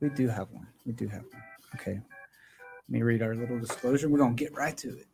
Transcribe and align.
We 0.00 0.08
do 0.10 0.28
have 0.28 0.50
one. 0.50 0.66
We 0.84 0.92
do 0.92 1.08
have 1.08 1.22
one. 1.22 1.42
Okay. 1.74 2.00
Let 2.88 2.90
me 2.90 3.02
read 3.02 3.22
our 3.22 3.34
little 3.34 3.58
disclosure. 3.58 4.08
We're 4.08 4.18
going 4.18 4.36
to 4.36 4.44
get 4.44 4.54
right 4.54 4.76
to 4.78 4.88
it. 4.88 5.06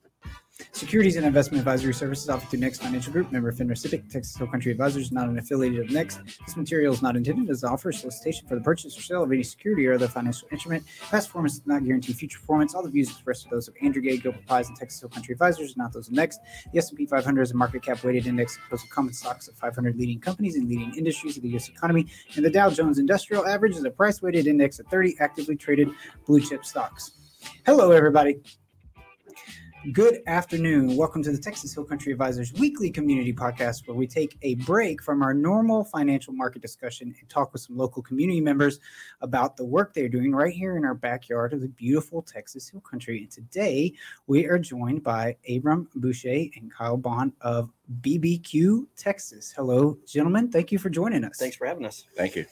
Securities 0.82 1.14
and 1.14 1.24
investment 1.24 1.60
advisory 1.60 1.94
services 1.94 2.28
offered 2.28 2.50
through 2.50 2.58
Next 2.58 2.82
Financial 2.82 3.12
Group, 3.12 3.30
member 3.30 3.52
FINRA 3.52 3.76
SIPC, 3.76 4.10
Texas 4.10 4.36
Hill 4.36 4.48
Country 4.48 4.72
Advisors, 4.72 5.12
not 5.12 5.28
an 5.28 5.38
affiliate 5.38 5.78
of 5.78 5.92
Next. 5.92 6.20
This 6.44 6.56
material 6.56 6.92
is 6.92 7.00
not 7.00 7.14
intended 7.14 7.48
as 7.50 7.62
an 7.62 7.68
offer 7.68 7.92
solicitation 7.92 8.48
for 8.48 8.56
the 8.56 8.62
purchase 8.62 8.98
or 8.98 9.00
sale 9.00 9.22
of 9.22 9.30
any 9.30 9.44
security 9.44 9.86
or 9.86 9.94
other 9.94 10.08
financial 10.08 10.48
instrument. 10.50 10.84
Past 11.08 11.28
performance 11.28 11.58
does 11.58 11.66
not 11.68 11.84
guarantee 11.84 12.12
future 12.12 12.40
performance. 12.40 12.74
All 12.74 12.82
the 12.82 12.90
views 12.90 13.10
expressed 13.10 13.46
are 13.46 13.50
those 13.50 13.68
of 13.68 13.76
Andrew 13.80 14.02
Gay, 14.02 14.16
Gilbert 14.18 14.44
Pies, 14.44 14.66
and 14.66 14.76
Texas 14.76 15.00
Hill 15.00 15.10
Country 15.10 15.34
Advisors, 15.34 15.76
not 15.76 15.92
those 15.92 16.08
of 16.08 16.14
Next. 16.14 16.40
The 16.72 16.78
S&P 16.80 17.06
500 17.06 17.42
is 17.42 17.52
a 17.52 17.56
market 17.56 17.84
cap 17.84 18.02
weighted 18.02 18.26
index 18.26 18.56
composed 18.56 18.84
of 18.84 18.90
common 18.90 19.12
stocks 19.12 19.46
of 19.46 19.54
500 19.54 19.96
leading 19.96 20.18
companies 20.18 20.56
and 20.56 20.68
leading 20.68 20.92
industries 20.98 21.36
of 21.36 21.44
the 21.44 21.50
U.S. 21.50 21.68
economy, 21.68 22.08
and 22.34 22.44
the 22.44 22.50
Dow 22.50 22.70
Jones 22.70 22.98
Industrial 22.98 23.46
Average 23.46 23.76
is 23.76 23.84
a 23.84 23.90
price 23.90 24.20
weighted 24.20 24.48
index 24.48 24.80
of 24.80 24.88
30 24.88 25.14
actively 25.20 25.54
traded 25.54 25.90
blue 26.26 26.40
chip 26.40 26.64
stocks. 26.64 27.12
Hello, 27.64 27.92
everybody. 27.92 28.40
Good 29.90 30.22
afternoon. 30.28 30.96
Welcome 30.96 31.24
to 31.24 31.32
the 31.32 31.38
Texas 31.38 31.74
Hill 31.74 31.82
Country 31.82 32.12
Advisors 32.12 32.52
weekly 32.52 32.88
community 32.88 33.32
podcast, 33.32 33.88
where 33.88 33.96
we 33.96 34.06
take 34.06 34.38
a 34.42 34.54
break 34.54 35.02
from 35.02 35.24
our 35.24 35.34
normal 35.34 35.82
financial 35.82 36.32
market 36.32 36.62
discussion 36.62 37.12
and 37.18 37.28
talk 37.28 37.52
with 37.52 37.62
some 37.62 37.76
local 37.76 38.00
community 38.00 38.40
members 38.40 38.78
about 39.22 39.56
the 39.56 39.64
work 39.64 39.92
they're 39.92 40.08
doing 40.08 40.32
right 40.32 40.54
here 40.54 40.76
in 40.76 40.84
our 40.84 40.94
backyard 40.94 41.52
of 41.52 41.60
the 41.60 41.68
beautiful 41.68 42.22
Texas 42.22 42.68
Hill 42.68 42.80
Country. 42.80 43.22
And 43.22 43.30
today 43.30 43.92
we 44.28 44.46
are 44.46 44.56
joined 44.56 45.02
by 45.02 45.36
Abram 45.52 45.88
Boucher 45.96 46.46
and 46.54 46.72
Kyle 46.72 46.96
Bond 46.96 47.32
of 47.40 47.68
BBQue 48.02 48.86
Texas. 48.96 49.52
Hello, 49.56 49.98
gentlemen. 50.06 50.48
Thank 50.52 50.70
you 50.70 50.78
for 50.78 50.90
joining 50.90 51.24
us. 51.24 51.38
Thanks 51.38 51.56
for 51.56 51.66
having 51.66 51.86
us. 51.86 52.06
Thank 52.16 52.36
you. 52.36 52.46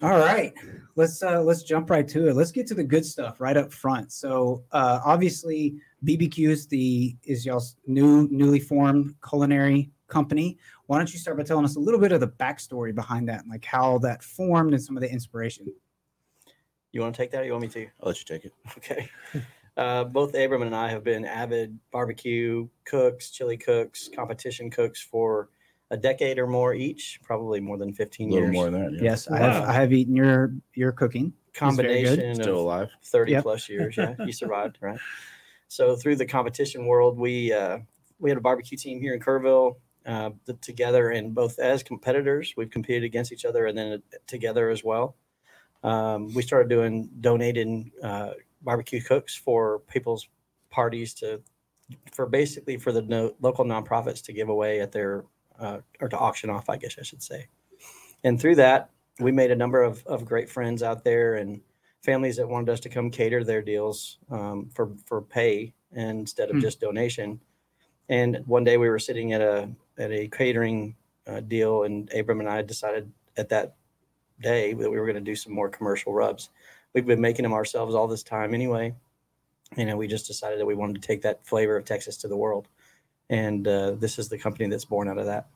All 0.00 0.18
right, 0.18 0.52
let's 0.94 1.22
uh, 1.22 1.42
let's 1.42 1.62
jump 1.62 1.88
right 1.88 2.06
to 2.08 2.28
it. 2.28 2.36
Let's 2.36 2.52
get 2.52 2.66
to 2.68 2.74
the 2.74 2.84
good 2.84 3.04
stuff 3.04 3.40
right 3.40 3.56
up 3.56 3.72
front. 3.72 4.12
So 4.12 4.62
uh, 4.72 5.00
obviously, 5.04 5.80
BBQue 6.04 6.48
is 6.50 6.66
the 6.66 7.16
is 7.24 7.46
y'all's 7.46 7.76
new 7.86 8.28
newly 8.30 8.60
formed 8.60 9.14
culinary 9.28 9.90
company. 10.08 10.58
Why 10.86 10.98
don't 10.98 11.12
you 11.12 11.18
start 11.18 11.36
by 11.36 11.42
telling 11.42 11.64
us 11.64 11.76
a 11.76 11.80
little 11.80 12.00
bit 12.00 12.12
of 12.12 12.20
the 12.20 12.28
backstory 12.28 12.94
behind 12.94 13.28
that, 13.28 13.40
and 13.42 13.50
like 13.50 13.64
how 13.64 13.98
that 13.98 14.22
formed 14.22 14.72
and 14.74 14.82
some 14.82 14.96
of 14.96 15.00
the 15.00 15.10
inspiration? 15.10 15.66
You 16.92 17.00
want 17.00 17.14
to 17.14 17.20
take 17.22 17.30
that, 17.32 17.42
or 17.42 17.44
you 17.44 17.52
want 17.52 17.62
me 17.62 17.68
to? 17.68 17.86
I'll 18.00 18.08
let 18.08 18.18
you 18.18 18.24
take 18.24 18.44
it. 18.44 18.52
Okay. 18.78 19.08
Uh, 19.76 20.04
both 20.04 20.34
Abram 20.34 20.62
and 20.62 20.74
I 20.74 20.88
have 20.88 21.04
been 21.04 21.26
avid 21.26 21.78
barbecue 21.90 22.66
cooks, 22.86 23.30
chili 23.30 23.58
cooks, 23.58 24.08
competition 24.14 24.70
cooks 24.70 25.02
for 25.02 25.50
a 25.90 25.98
decade 25.98 26.38
or 26.38 26.46
more 26.46 26.72
each, 26.72 27.20
probably 27.22 27.60
more 27.60 27.76
than 27.76 27.90
A 27.90 27.92
15 27.92 28.30
little 28.30 28.44
years. 28.44 28.54
more 28.54 28.70
than 28.70 28.80
that. 28.84 28.92
Yeah. 28.94 29.02
Yes, 29.10 29.28
I 29.28 29.36
have 29.38 29.64
I 29.68 29.72
have 29.74 29.92
eaten 29.92 30.16
your 30.16 30.54
your 30.74 30.92
cooking. 30.92 31.32
Combination 31.52 32.34
Still 32.36 32.54
of 32.54 32.56
alive. 32.60 32.88
30 33.04 33.32
Yep. 33.32 33.42
plus 33.42 33.68
years. 33.68 33.96
Yeah, 33.98 34.14
you 34.24 34.32
survived, 34.32 34.78
right? 34.80 34.98
So 35.68 35.96
through 35.96 36.16
the 36.16 36.26
competition 36.26 36.86
world, 36.86 37.18
we 37.18 37.52
uh, 37.52 37.78
we 38.18 38.30
had 38.30 38.38
a 38.38 38.42
barbecue 38.42 38.78
team 38.78 39.00
here 39.00 39.14
in 39.14 39.20
Kerrville 39.20 39.76
uh, 40.06 40.30
together, 40.60 41.10
and 41.10 41.34
both 41.34 41.58
as 41.58 41.82
competitors, 41.82 42.54
we've 42.56 42.70
competed 42.70 43.04
against 43.04 43.32
each 43.32 43.44
other, 43.44 43.66
and 43.66 43.76
then 43.76 43.92
uh, 43.92 44.16
together 44.26 44.70
as 44.70 44.84
well. 44.84 45.16
Um, 45.82 46.32
we 46.34 46.42
started 46.42 46.68
doing 46.68 47.10
donating 47.20 47.92
uh, 48.02 48.30
barbecue 48.62 49.02
cooks 49.02 49.36
for 49.36 49.80
people's 49.80 50.28
parties 50.70 51.14
to, 51.14 51.40
for 52.12 52.26
basically 52.26 52.76
for 52.76 52.92
the 52.92 53.02
no, 53.02 53.34
local 53.40 53.64
nonprofits 53.64 54.22
to 54.24 54.32
give 54.32 54.48
away 54.48 54.80
at 54.80 54.92
their 54.92 55.24
uh, 55.58 55.78
or 56.00 56.08
to 56.08 56.18
auction 56.18 56.50
off, 56.50 56.68
I 56.68 56.76
guess 56.76 56.96
I 56.98 57.02
should 57.02 57.22
say. 57.22 57.48
And 58.24 58.40
through 58.40 58.56
that, 58.56 58.90
we 59.20 59.32
made 59.32 59.50
a 59.50 59.56
number 59.56 59.82
of, 59.82 60.04
of 60.06 60.24
great 60.24 60.50
friends 60.50 60.82
out 60.82 61.04
there 61.04 61.34
and 61.34 61.60
families 62.06 62.36
that 62.36 62.48
wanted 62.48 62.70
us 62.72 62.80
to 62.80 62.88
come 62.88 63.10
cater 63.10 63.44
their 63.44 63.60
deals 63.60 64.18
um, 64.30 64.70
for 64.74 64.92
for 65.04 65.20
pay 65.20 65.74
instead 65.92 66.48
of 66.48 66.56
Hmm. 66.56 66.60
just 66.62 66.80
donation. 66.80 67.40
And 68.08 68.38
one 68.46 68.64
day 68.64 68.76
we 68.78 68.88
were 68.88 69.00
sitting 69.00 69.32
at 69.34 69.40
a 69.42 69.68
at 69.98 70.10
a 70.12 70.28
catering 70.28 70.96
uh, 71.26 71.40
deal, 71.40 71.82
and 71.82 72.10
Abram 72.14 72.40
and 72.40 72.48
I 72.48 72.62
decided 72.62 73.12
at 73.36 73.48
that 73.50 73.74
day 74.40 74.72
that 74.72 74.90
we 74.90 74.98
were 74.98 75.06
going 75.06 75.24
to 75.24 75.30
do 75.32 75.36
some 75.36 75.52
more 75.52 75.68
commercial 75.68 76.12
rubs. 76.12 76.50
We've 76.94 77.06
been 77.06 77.20
making 77.20 77.42
them 77.42 77.52
ourselves 77.52 77.94
all 77.94 78.06
this 78.08 78.22
time 78.22 78.54
anyway, 78.54 78.94
you 79.76 79.84
know. 79.84 79.96
We 79.96 80.06
just 80.06 80.26
decided 80.26 80.60
that 80.60 80.66
we 80.66 80.74
wanted 80.74 81.02
to 81.02 81.06
take 81.06 81.22
that 81.22 81.44
flavor 81.44 81.76
of 81.76 81.84
Texas 81.84 82.16
to 82.18 82.28
the 82.28 82.36
world, 82.36 82.68
and 83.28 83.66
uh, 83.66 83.90
this 83.98 84.18
is 84.18 84.28
the 84.28 84.38
company 84.38 84.68
that's 84.70 84.84
born 84.84 85.08
out 85.08 85.18
of 85.18 85.26
that. 85.26 85.48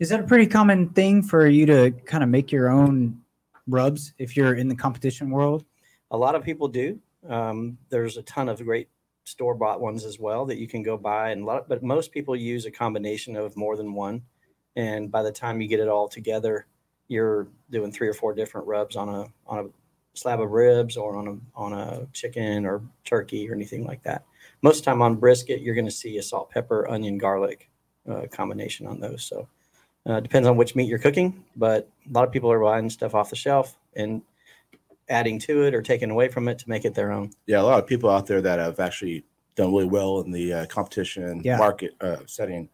Is 0.00 0.08
that 0.08 0.20
a 0.20 0.24
pretty 0.24 0.46
common 0.46 0.88
thing 0.90 1.22
for 1.22 1.46
you 1.46 1.66
to 1.66 1.90
kind 2.06 2.24
of 2.24 2.30
make 2.30 2.50
your 2.50 2.70
own 2.70 3.20
rubs 3.66 4.14
if 4.18 4.36
you're 4.36 4.54
in 4.54 4.68
the 4.68 4.74
competition 4.74 5.30
world? 5.30 5.64
A 6.10 6.16
lot 6.16 6.34
of 6.34 6.44
people 6.44 6.68
do. 6.68 6.98
Um, 7.28 7.78
there's 7.88 8.16
a 8.16 8.22
ton 8.22 8.48
of 8.48 8.62
great 8.64 8.88
store 9.24 9.54
bought 9.54 9.80
ones 9.80 10.04
as 10.04 10.18
well 10.18 10.46
that 10.46 10.58
you 10.58 10.68
can 10.68 10.82
go 10.82 10.96
buy, 10.96 11.30
and 11.30 11.42
a 11.42 11.44
lot, 11.44 11.68
but 11.68 11.82
most 11.82 12.12
people 12.12 12.36
use 12.36 12.64
a 12.64 12.70
combination 12.70 13.36
of 13.36 13.56
more 13.56 13.76
than 13.76 13.92
one. 13.92 14.22
And 14.76 15.10
by 15.10 15.22
the 15.22 15.32
time 15.32 15.60
you 15.60 15.68
get 15.68 15.80
it 15.80 15.88
all 15.88 16.08
together, 16.08 16.66
you're 17.08 17.48
doing 17.70 17.92
three 17.92 18.08
or 18.08 18.14
four 18.14 18.34
different 18.34 18.66
rubs 18.66 18.96
on 18.96 19.08
a 19.08 19.26
on 19.46 19.66
a 19.66 19.68
slab 20.14 20.40
of 20.40 20.50
ribs 20.50 20.96
or 20.96 21.16
on 21.16 21.28
a 21.28 21.58
on 21.58 21.72
a 21.72 22.06
chicken 22.12 22.64
or 22.64 22.82
turkey 23.04 23.48
or 23.48 23.54
anything 23.54 23.84
like 23.84 24.02
that. 24.02 24.24
Most 24.62 24.78
of 24.78 24.84
the 24.84 24.90
time 24.90 25.02
on 25.02 25.16
brisket, 25.16 25.60
you're 25.60 25.74
going 25.74 25.86
to 25.86 25.90
see 25.90 26.18
a 26.18 26.22
salt, 26.22 26.50
pepper, 26.50 26.88
onion, 26.88 27.18
garlic 27.18 27.68
uh, 28.10 28.22
combination 28.30 28.86
on 28.86 29.00
those. 29.00 29.24
So 29.24 29.48
uh, 30.06 30.20
depends 30.20 30.46
on 30.48 30.56
which 30.56 30.74
meat 30.76 30.88
you're 30.88 30.98
cooking, 30.98 31.44
but 31.56 31.88
a 32.08 32.12
lot 32.12 32.26
of 32.26 32.32
people 32.32 32.50
are 32.50 32.60
buying 32.60 32.88
stuff 32.88 33.14
off 33.14 33.30
the 33.30 33.36
shelf 33.36 33.76
and 33.94 34.22
adding 35.08 35.38
to 35.38 35.62
it 35.64 35.74
or 35.74 35.82
taking 35.82 36.10
away 36.10 36.28
from 36.28 36.48
it 36.48 36.58
to 36.58 36.68
make 36.68 36.84
it 36.84 36.94
their 36.94 37.12
own. 37.12 37.30
Yeah, 37.46 37.60
a 37.60 37.62
lot 37.62 37.78
of 37.78 37.86
people 37.86 38.10
out 38.10 38.26
there 38.26 38.40
that 38.40 38.58
have 38.58 38.80
actually 38.80 39.24
done 39.54 39.70
really 39.72 39.84
well 39.86 40.20
in 40.20 40.30
the 40.30 40.52
uh, 40.52 40.66
competition 40.66 41.40
Yeah. 41.44 41.58
market 41.58 41.94
uh, 42.00 42.18
setting, 42.26 42.68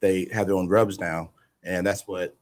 they 0.00 0.28
have 0.32 0.46
their 0.46 0.56
own 0.56 0.68
rubs 0.68 0.98
now, 0.98 1.30
and 1.62 1.86
that's 1.86 2.06
what 2.06 2.36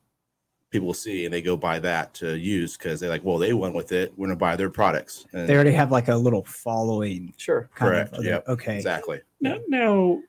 people 0.71 0.93
see, 0.95 1.25
and 1.25 1.33
they 1.33 1.43
go 1.43 1.57
buy 1.57 1.79
that 1.79 2.15
to 2.15 2.37
use 2.37 2.77
because 2.77 2.99
they're 2.99 3.11
like, 3.11 3.23
well, 3.25 3.39
they 3.39 3.53
went 3.53 3.75
with 3.77 3.93
it. 3.93 4.13
We're 4.17 4.27
gonna 4.27 4.37
buy 4.37 4.57
their 4.57 4.71
products. 4.71 5.25
And 5.33 5.49
They 5.49 5.55
already 5.55 5.73
have 5.73 5.93
like 5.93 6.09
a 6.09 6.17
little 6.17 6.45
following. 6.45 7.33
Sure. 7.37 7.71
Kind 7.77 8.09
Correct, 8.11 8.17
Yeah. 8.25 8.41
Okay. 8.49 8.77
exactly. 8.77 9.21
Now, 9.41 9.59
now, 9.69 10.21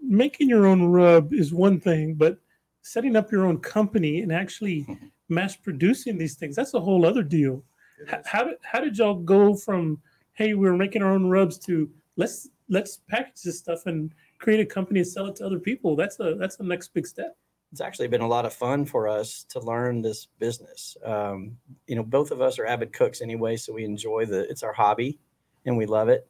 making 0.00 0.48
your 0.48 0.66
own 0.66 0.84
rub 0.84 1.32
is 1.32 1.52
one 1.52 1.80
thing, 1.80 2.14
but 2.14 2.38
setting 2.84 3.16
up 3.16 3.32
your 3.32 3.46
own 3.46 3.58
company 3.58 4.20
and 4.20 4.30
actually 4.30 4.86
mass 5.28 5.56
producing 5.56 6.18
these 6.18 6.34
things, 6.34 6.54
that's 6.54 6.74
a 6.74 6.80
whole 6.80 7.04
other 7.06 7.22
deal. 7.22 7.64
It 7.98 8.08
H- 8.12 8.20
is. 8.20 8.26
how 8.26 8.44
did, 8.44 8.56
how 8.62 8.80
did 8.80 8.96
y'all 8.98 9.14
go 9.14 9.56
from, 9.56 10.00
hey, 10.34 10.54
we're 10.54 10.76
making 10.76 11.02
our 11.02 11.12
own 11.12 11.28
rubs 11.28 11.58
to 11.60 11.90
let's, 12.16 12.48
let's 12.68 13.00
package 13.08 13.42
this 13.42 13.58
stuff 13.58 13.86
and 13.86 14.12
create 14.38 14.60
a 14.60 14.66
company 14.66 15.00
and 15.00 15.08
sell 15.08 15.26
it 15.26 15.36
to 15.36 15.46
other 15.46 15.58
people? 15.58 15.96
That's 15.96 16.20
a, 16.20 16.34
that's 16.34 16.56
the 16.56 16.64
next 16.64 16.88
big 16.92 17.06
step. 17.06 17.36
It's 17.72 17.80
actually 17.80 18.08
been 18.08 18.20
a 18.20 18.28
lot 18.28 18.44
of 18.44 18.52
fun 18.52 18.84
for 18.84 19.08
us 19.08 19.44
to 19.48 19.60
learn 19.60 20.02
this 20.02 20.28
business. 20.38 20.96
Um, 21.04 21.56
you 21.86 21.96
know, 21.96 22.04
both 22.04 22.30
of 22.30 22.40
us 22.40 22.58
are 22.58 22.66
avid 22.66 22.92
cooks 22.92 23.22
anyway, 23.22 23.56
so 23.56 23.72
we 23.72 23.84
enjoy 23.84 24.26
the, 24.26 24.48
it's 24.50 24.62
our 24.62 24.74
hobby 24.74 25.18
and 25.64 25.76
we 25.76 25.86
love 25.86 26.08
it. 26.08 26.28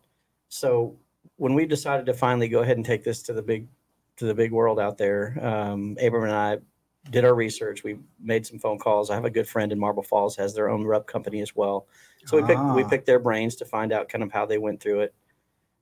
So 0.48 0.96
when 1.36 1.54
we 1.54 1.66
decided 1.66 2.06
to 2.06 2.14
finally 2.14 2.48
go 2.48 2.60
ahead 2.60 2.76
and 2.76 2.86
take 2.86 3.02
this 3.02 3.22
to 3.22 3.32
the 3.32 3.42
big, 3.42 3.66
to 4.16 4.26
the 4.26 4.34
big 4.34 4.52
world 4.52 4.78
out 4.78 4.98
there, 4.98 5.36
um, 5.42 5.96
Abram 6.00 6.24
and 6.24 6.32
I 6.32 6.58
did 7.10 7.24
our 7.24 7.34
research. 7.34 7.84
We 7.84 7.98
made 8.20 8.46
some 8.46 8.58
phone 8.58 8.78
calls. 8.78 9.10
I 9.10 9.14
have 9.14 9.24
a 9.24 9.30
good 9.30 9.48
friend 9.48 9.72
in 9.72 9.78
Marble 9.78 10.02
Falls 10.02 10.36
has 10.36 10.54
their 10.54 10.70
own 10.70 10.84
rub 10.84 11.06
company 11.06 11.40
as 11.42 11.54
well. 11.54 11.86
So 12.26 12.36
we 12.40 12.42
picked 12.46 12.60
we 12.74 12.82
Ah. 12.82 12.88
picked 12.88 13.06
their 13.06 13.18
brains 13.18 13.56
to 13.56 13.64
find 13.66 13.92
out 13.92 14.08
kind 14.08 14.24
of 14.24 14.32
how 14.32 14.46
they 14.46 14.56
went 14.58 14.80
through 14.80 15.00
it, 15.00 15.14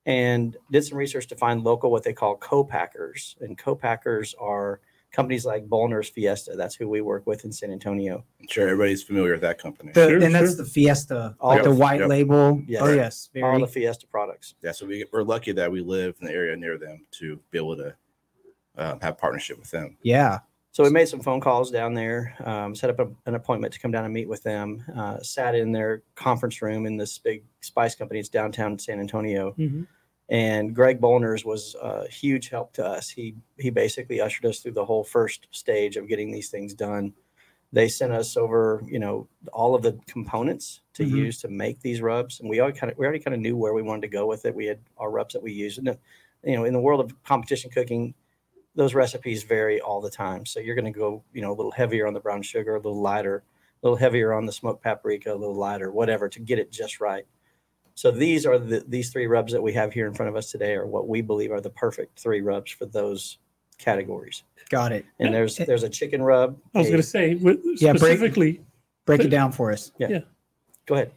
and 0.07 0.57
did 0.73 0.83
some 0.85 0.99
research 0.99 1.29
to 1.29 1.37
find 1.37 1.63
local 1.63 1.91
what 1.93 2.03
they 2.03 2.13
call 2.13 2.37
co-packers. 2.37 3.37
And 3.41 3.57
co-packers 3.57 4.35
are 4.41 4.81
companies 5.13 5.45
like 5.47 5.69
Bolner's 5.69 6.09
Fiesta. 6.09 6.55
That's 6.57 6.75
who 6.75 6.89
we 6.89 7.03
work 7.03 7.25
with 7.27 7.45
in 7.45 7.53
San 7.53 7.71
Antonio. 7.71 8.25
Sure 8.49 8.65
everybody's 8.69 9.03
familiar 9.05 9.33
with 9.33 9.43
that 9.43 9.59
company. 9.59 9.93
The, 9.93 10.09
Sure, 10.09 10.23
and 10.25 10.35
that's 10.35 10.57
the 10.57 10.65
Fiesta, 10.65 11.37
All 11.39 11.51
like 11.51 11.63
the 11.63 11.69
the- 11.69 11.77
white 11.77 12.01
yep. 12.01 12.09
label. 12.09 12.61
Yes. 12.67 12.83
Oh 12.83 12.93
yes, 12.93 13.29
All 13.45 13.61
the 13.61 13.67
Fiesta 13.69 14.07
products. 14.09 14.55
yeah, 14.63 14.73
so 14.73 14.87
we, 14.87 15.05
we're 15.13 15.23
lucky 15.23 15.53
that 15.53 15.71
we 15.71 15.81
live 15.83 16.17
in 16.21 16.27
the 16.27 16.33
area 16.33 16.57
near 16.57 16.79
them 16.79 17.07
to 17.13 17.39
be 17.53 17.59
able 17.59 17.77
to 17.77 17.95
um, 18.77 19.01
have 19.01 19.19
partnership 19.19 19.59
with 19.59 19.71
them. 19.71 19.97
yeah. 20.03 20.39
So 20.75 20.83
we 20.83 20.89
made 20.89 21.07
some 21.07 21.21
phone 21.21 21.39
calls 21.43 21.71
down 21.71 21.93
there, 21.93 22.35
um, 22.47 22.75
set 22.75 22.89
up 22.89 22.99
a, 22.99 23.07
an 23.27 23.35
appointment 23.35 23.75
to 23.75 23.79
come 23.79 23.91
down 23.91 24.07
and 24.07 24.15
meet 24.15 24.27
with 24.27 24.43
them. 24.43 24.83
Uh, 24.97 25.21
sat 25.21 25.55
in 25.55 25.71
their 25.71 26.03
conference 26.15 26.63
room 26.63 26.87
in 26.87 26.97
this 26.97 27.19
big 27.19 27.45
spice 27.61 27.95
company. 27.95 28.21
It's 28.21 28.31
downtown 28.31 28.79
San 28.79 28.99
Antonio. 28.99 29.55
Mhm. 29.59 29.87
and 30.31 30.75
Greg 30.75 30.99
Bolners 30.99 31.45
was 31.45 31.75
a 31.83 32.09
huge 32.09 32.49
help 32.49 32.73
to 32.75 32.87
us. 32.87 33.11
He 33.11 33.35
he 33.59 33.69
basically 33.69 34.19
ushered 34.23 34.47
us 34.47 34.61
through 34.61 34.73
the 34.73 34.85
whole 34.85 35.05
first 35.05 35.47
stage 35.51 35.99
of 35.99 36.09
getting 36.09 36.33
these 36.33 36.49
things 36.49 36.73
done. 36.73 37.13
They 37.71 37.89
sent 37.89 38.13
us 38.13 38.37
over, 38.39 38.83
you 38.87 38.99
know, 38.99 39.29
all 39.53 39.75
of 39.75 39.83
the 39.83 39.99
components 40.07 40.81
to 40.95 41.05
Mhm. 41.05 41.11
use 41.11 41.41
to 41.43 41.49
make 41.49 41.81
these 41.81 42.01
rubs, 42.01 42.41
and 42.41 42.49
we 42.49 42.61
all 42.61 42.73
kind 42.73 42.91
of 42.91 42.97
we 42.97 43.05
already 43.05 43.19
kind 43.23 43.35
of 43.35 43.41
knew 43.41 43.59
where 43.59 43.75
we 43.75 43.83
wanted 43.83 44.03
to 44.03 44.09
go 44.09 44.25
with 44.27 44.47
it. 44.47 44.55
We 44.55 44.65
had 44.65 44.79
our 44.97 45.11
rubs 45.11 45.35
that 45.35 45.43
we 45.43 45.53
used, 45.53 45.77
and 45.79 45.99
you 46.45 46.57
know, 46.57 46.65
in 46.65 46.73
the 46.73 46.81
world 46.81 47.01
of 47.01 47.23
competition 47.25 47.71
cooking, 47.71 48.15
those 48.75 48.95
recipes 48.95 49.43
vary 49.43 49.81
all 49.81 50.01
the 50.01 50.11
time. 50.11 50.47
So 50.47 50.61
you're 50.61 50.75
going 50.75 50.93
to 50.93 50.99
go, 50.99 51.23
you 51.33 51.43
know, 51.43 51.53
a 51.53 51.55
little 51.57 51.73
heavier 51.73 52.07
on 52.07 52.15
the 52.15 52.21
brown 52.21 52.43
sugar, 52.43 52.75
a 52.75 52.79
little 52.79 53.01
lighter. 53.01 53.43
A 53.85 53.87
little 53.89 53.97
heavier 53.99 54.33
on 54.33 54.47
the 54.47 54.53
smoked 54.53 54.81
paprika, 54.85 55.33
a 55.33 55.35
little 55.35 55.57
lighter, 55.57 55.91
whatever, 55.91 56.29
to 56.29 56.39
get 56.39 56.61
it 56.61 56.71
just 56.71 57.01
right. 57.01 57.27
So 57.97 58.13
these 58.13 58.47
are 58.47 58.57
the 58.57 58.85
these 58.87 59.11
three 59.11 59.27
rubs 59.27 59.53
that 59.53 59.61
we 59.61 59.73
have 59.73 59.93
here 59.93 60.07
in 60.07 60.15
front 60.15 60.29
of 60.31 60.37
us 60.37 60.53
today 60.53 60.75
are 60.75 60.87
what 60.87 61.09
we 61.09 61.21
believe 61.21 61.51
are 61.51 61.61
the 61.61 61.69
perfect 61.71 62.17
three 62.21 62.43
rubs 62.43 62.71
for 62.71 62.87
those 62.87 63.39
categories. 63.79 64.45
Got 64.71 64.93
it. 64.93 65.05
And 65.19 65.35
there's 65.35 65.57
there's 65.57 65.83
a 65.83 65.89
chicken 65.89 66.23
rub. 66.23 66.57
I 66.77 66.79
was 66.79 66.87
going 66.87 67.01
to 67.01 67.07
say 67.07 67.35
with, 67.35 67.59
Yeah, 67.81 67.91
break- 67.95 67.99
specifically. 68.19 68.61
Break 69.05 69.23
it 69.23 69.31
down 69.31 69.51
for 69.51 69.73
us. 69.73 69.91
Yeah. 69.99 70.21
Go 70.87 70.95
ahead, 70.95 71.11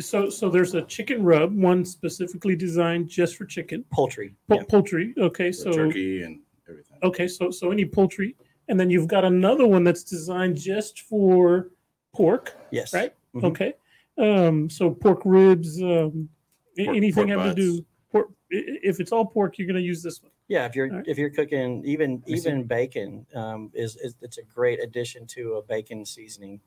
So 0.00 0.28
so 0.28 0.50
there's 0.50 0.74
a 0.74 0.82
chicken 0.82 1.22
rub, 1.22 1.56
one 1.56 1.86
specifically 1.86 2.54
designed 2.54 3.08
just 3.08 3.34
for 3.36 3.46
chicken, 3.46 3.82
poultry. 3.90 4.34
po- 4.46 4.56
Yeah. 4.56 4.62
poultry. 4.68 5.14
Okay, 5.16 5.52
for 5.52 5.56
so 5.56 5.72
turkey 5.72 6.22
and 6.22 6.40
everything. 6.70 6.98
okay, 7.02 7.28
so 7.28 7.50
so 7.50 7.70
any 7.70 7.84
poultry, 7.84 8.36
and 8.68 8.78
then 8.78 8.90
you've 8.90 9.08
got 9.08 9.24
another 9.24 9.66
one 9.66 9.84
that's 9.84 10.04
designed 10.04 10.56
just 10.56 11.00
for 11.00 11.70
pork. 12.14 12.56
Yes. 12.70 12.92
Right? 12.94 13.12
Mhm. 13.34 13.44
Okay, 13.44 13.72
um, 14.18 14.70
so 14.70 14.90
pork 14.90 15.22
ribs, 15.24 15.80
um, 15.82 16.28
Pork- 16.76 16.96
anything 16.96 17.26
pork 17.26 17.28
having 17.38 17.54
to 17.54 17.62
do 17.78 17.86
pork. 18.10 18.28
i- 18.52 18.56
i- 18.56 18.78
If 18.82 19.00
it's 19.00 19.12
all 19.12 19.26
pork, 19.26 19.58
you're 19.58 19.66
going 19.66 19.76
to 19.80 19.82
use 19.86 20.02
this 20.02 20.22
one. 20.22 20.32
Yeah, 20.48 20.66
if 20.66 20.74
you're 20.74 20.88
Alright. 20.90 21.06
if 21.06 21.16
you're 21.18 21.30
cooking 21.30 21.84
even 21.84 22.22
even 22.26 22.64
bacon, 22.64 23.24
um, 23.34 23.70
is, 23.74 23.96
is 23.96 24.14
it's 24.20 24.38
a 24.38 24.42
great 24.42 24.80
addition 24.82 25.26
to 25.28 25.54
a 25.54 25.62
bacon 25.62 26.04
seasoning. 26.04 26.60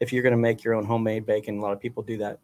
If 0.00 0.12
you're 0.12 0.22
going 0.22 0.32
to 0.32 0.38
make 0.38 0.64
your 0.64 0.72
own 0.74 0.84
homemade 0.84 1.26
bacon, 1.26 1.58
a 1.58 1.60
lot 1.60 1.72
of 1.72 1.80
people 1.80 2.02
do 2.02 2.16
that. 2.18 2.38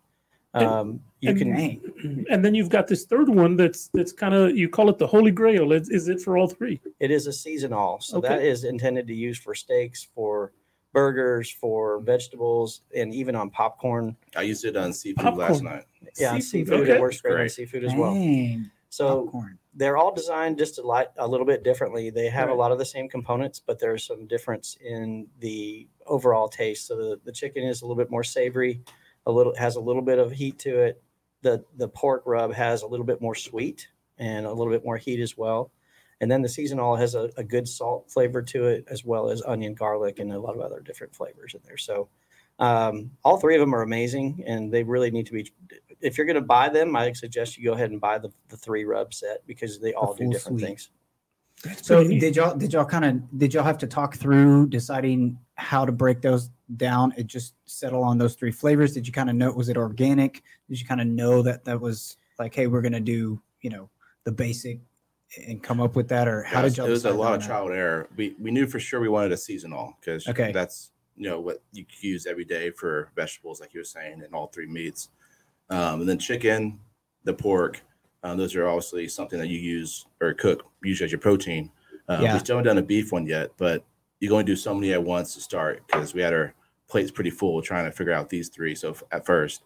And- 0.54 0.66
Um, 0.66 1.00
you 1.20 1.30
and- 1.30 1.38
can 1.38 1.54
Dang. 1.56 2.26
And 2.30 2.44
then 2.44 2.54
you've 2.54 2.68
got 2.68 2.86
this 2.88 3.04
third 3.04 3.28
one 3.28 3.56
that's 3.56 3.88
that's 3.94 4.12
kind 4.12 4.34
of 4.34 4.56
you 4.56 4.68
call 4.68 4.90
it 4.90 4.98
the 4.98 5.06
holy 5.06 5.30
grail. 5.30 5.72
Is, 5.72 5.88
is 5.88 6.08
it 6.08 6.20
for 6.20 6.36
all 6.36 6.46
three? 6.48 6.80
It 7.00 7.10
is 7.10 7.26
a 7.26 7.32
seasonal, 7.32 8.00
so 8.00 8.18
Okay. 8.18 8.28
that 8.28 8.42
is 8.42 8.64
intended 8.64 9.06
to 9.06 9.14
use 9.14 9.38
for 9.38 9.54
steaks, 9.54 10.06
for 10.14 10.52
burgers, 10.92 11.48
for 11.50 12.00
vegetables, 12.00 12.82
and 12.94 13.14
even 13.14 13.34
on 13.34 13.48
popcorn. 13.50 14.14
I 14.36 14.42
used 14.42 14.64
it 14.66 14.76
on 14.76 14.92
seafood 14.92 15.34
last 15.36 15.62
night. 15.62 15.84
Yeah, 16.18 16.32
on 16.34 16.42
Seafood, 16.42 16.66
seafood, 16.68 16.80
okay. 16.82 16.92
it 16.96 17.00
works 17.00 17.20
great, 17.22 17.40
on 17.40 17.48
seafood 17.48 17.84
as 17.84 17.94
well. 17.94 18.12
Dang. 18.14 18.70
So 18.90 19.22
Popcorn. 19.24 19.58
they're 19.74 19.96
all 19.96 20.12
designed 20.12 20.58
just 20.58 20.78
a 20.78 20.82
lot 20.82 21.12
a 21.16 21.26
little 21.26 21.46
bit 21.46 21.62
differently. 21.62 22.10
They 22.10 22.28
have 22.28 22.50
a 22.50 22.54
lot 22.54 22.72
of 22.72 22.78
the 22.78 22.84
same 22.84 23.08
components, 23.08 23.58
but 23.64 23.78
there's 23.78 24.04
some 24.06 24.26
difference 24.26 24.76
in 24.84 25.28
the 25.40 25.88
overall 26.06 26.46
taste. 26.48 26.88
So 26.88 26.96
the, 26.96 27.20
the 27.24 27.32
chicken 27.32 27.62
is 27.64 27.80
a 27.80 27.86
little 27.86 27.96
bit 27.96 28.10
more 28.10 28.24
savory, 28.24 28.82
a 29.26 29.32
little 29.32 29.54
has 29.56 29.76
a 29.76 29.80
little 29.80 30.02
bit 30.02 30.18
of 30.18 30.32
heat 30.32 30.58
to 30.60 30.80
it. 30.80 31.02
The 31.42 31.64
the 31.76 31.88
pork 31.88 32.22
rub 32.26 32.52
has 32.54 32.82
a 32.82 32.86
little 32.86 33.06
bit 33.06 33.20
more 33.20 33.34
sweet 33.34 33.88
and 34.18 34.46
a 34.46 34.52
little 34.52 34.72
bit 34.72 34.84
more 34.84 34.96
heat 34.96 35.20
as 35.20 35.36
well. 35.36 35.72
And 36.20 36.30
then 36.30 36.42
the 36.42 36.48
seasonal 36.48 36.94
has 36.96 37.16
a, 37.16 37.30
a 37.36 37.42
good 37.42 37.66
salt 37.66 38.08
flavor 38.08 38.42
to 38.42 38.66
it, 38.66 38.84
as 38.88 39.04
well 39.04 39.28
as 39.28 39.42
onion, 39.44 39.74
garlic, 39.74 40.20
and 40.20 40.32
a 40.32 40.38
lot 40.38 40.54
of 40.54 40.60
other 40.60 40.78
different 40.78 41.16
flavors 41.16 41.54
in 41.54 41.60
there. 41.64 41.76
So 41.76 42.08
um, 42.60 43.10
all 43.24 43.38
three 43.38 43.56
of 43.56 43.60
them 43.60 43.74
are 43.74 43.82
amazing, 43.82 44.44
and 44.46 44.72
they 44.72 44.84
really 44.84 45.10
need 45.10 45.26
to 45.26 45.32
be. 45.32 45.52
If 46.00 46.16
you're 46.16 46.26
going 46.26 46.36
to 46.36 46.40
buy 46.40 46.68
them, 46.68 46.94
I 46.94 47.12
suggest 47.12 47.58
you 47.58 47.64
go 47.64 47.72
ahead 47.72 47.90
and 47.90 48.00
buy 48.00 48.18
the, 48.18 48.30
the 48.48 48.56
three 48.56 48.84
rub 48.84 49.12
set 49.12 49.44
because 49.46 49.80
they 49.80 49.94
all 49.94 50.14
do 50.14 50.30
different 50.30 50.60
suite. 50.60 50.68
things. 50.68 50.90
So 51.82 52.02
did 52.02 52.36
y'all 52.36 52.56
did 52.56 52.72
y'all 52.72 52.84
kind 52.84 53.04
of 53.04 53.38
did 53.38 53.54
y'all 53.54 53.64
have 53.64 53.78
to 53.78 53.86
talk 53.86 54.16
through 54.16 54.68
deciding 54.68 55.38
how 55.54 55.84
to 55.84 55.92
break 55.92 56.20
those 56.20 56.50
down? 56.76 57.12
and 57.16 57.28
just 57.28 57.54
settle 57.66 58.02
on 58.02 58.18
those 58.18 58.34
three 58.34 58.50
flavors. 58.50 58.94
Did 58.94 59.06
you 59.06 59.12
kind 59.12 59.30
of 59.30 59.36
know 59.36 59.52
was 59.52 59.68
it 59.68 59.76
organic? 59.76 60.42
Did 60.68 60.80
you 60.80 60.86
kind 60.86 61.00
of 61.00 61.06
know 61.06 61.42
that 61.42 61.64
that 61.64 61.80
was 61.80 62.16
like, 62.38 62.54
hey, 62.54 62.66
we're 62.66 62.82
gonna 62.82 63.00
do 63.00 63.40
you 63.60 63.70
know 63.70 63.90
the 64.24 64.32
basic 64.32 64.80
and 65.46 65.62
come 65.62 65.80
up 65.80 65.96
with 65.96 66.08
that, 66.08 66.28
or 66.28 66.42
how 66.42 66.58
Yeah, 66.58 66.68
did 66.68 66.76
y'all? 66.76 66.86
It 66.88 66.90
was 66.90 67.04
a 67.04 67.12
lot 67.12 67.34
of 67.34 67.44
trial 67.44 67.66
and 67.68 67.76
error. 67.76 68.08
We 68.16 68.34
we 68.40 68.50
knew 68.50 68.66
for 68.66 68.80
sure 68.80 69.00
we 69.00 69.08
wanted 69.08 69.32
a 69.32 69.36
seasonal 69.36 69.96
because 70.00 70.26
Okay. 70.28 70.50
that's 70.52 70.90
you 71.16 71.28
know 71.28 71.40
what 71.40 71.62
you 71.72 71.84
could 71.84 72.02
use 72.02 72.26
every 72.26 72.44
day 72.44 72.70
for 72.70 73.10
vegetables, 73.14 73.60
like 73.60 73.72
you 73.74 73.80
were 73.80 73.84
saying, 73.84 74.22
and 74.22 74.34
all 74.34 74.48
three 74.48 74.66
meats. 74.66 75.10
Um, 75.70 76.00
and 76.00 76.08
then 76.08 76.18
chicken, 76.18 76.80
the 77.24 77.32
pork, 77.34 77.82
um, 78.22 78.36
those 78.38 78.54
are 78.56 78.66
obviously 78.68 79.08
something 79.08 79.38
that 79.38 79.48
you 79.48 79.58
use 79.58 80.06
or 80.20 80.32
cook 80.34 80.64
usually 80.82 81.06
as 81.06 81.12
your 81.12 81.18
protein. 81.20 81.70
Um, 82.08 82.22
Yeah. 82.22 82.34
We 82.34 82.40
still 82.40 82.56
haven't 82.56 82.68
done 82.68 82.78
a 82.78 82.86
beef 82.86 83.12
one 83.12 83.26
yet, 83.26 83.50
but 83.56 83.84
you 84.20 84.28
can 84.28 84.34
only 84.34 84.44
do 84.44 84.56
so 84.56 84.74
many 84.74 84.92
at 84.92 85.02
once 85.02 85.34
to 85.34 85.40
start 85.40 85.82
because 85.86 86.14
we 86.14 86.22
had 86.22 86.32
our 86.32 86.54
plates 86.88 87.10
pretty 87.10 87.30
full 87.30 87.60
trying 87.62 87.84
to 87.84 87.90
figure 87.90 88.12
out 88.12 88.28
these 88.28 88.48
three. 88.48 88.74
So 88.74 88.90
f- 88.90 89.02
at 89.10 89.26
first, 89.26 89.62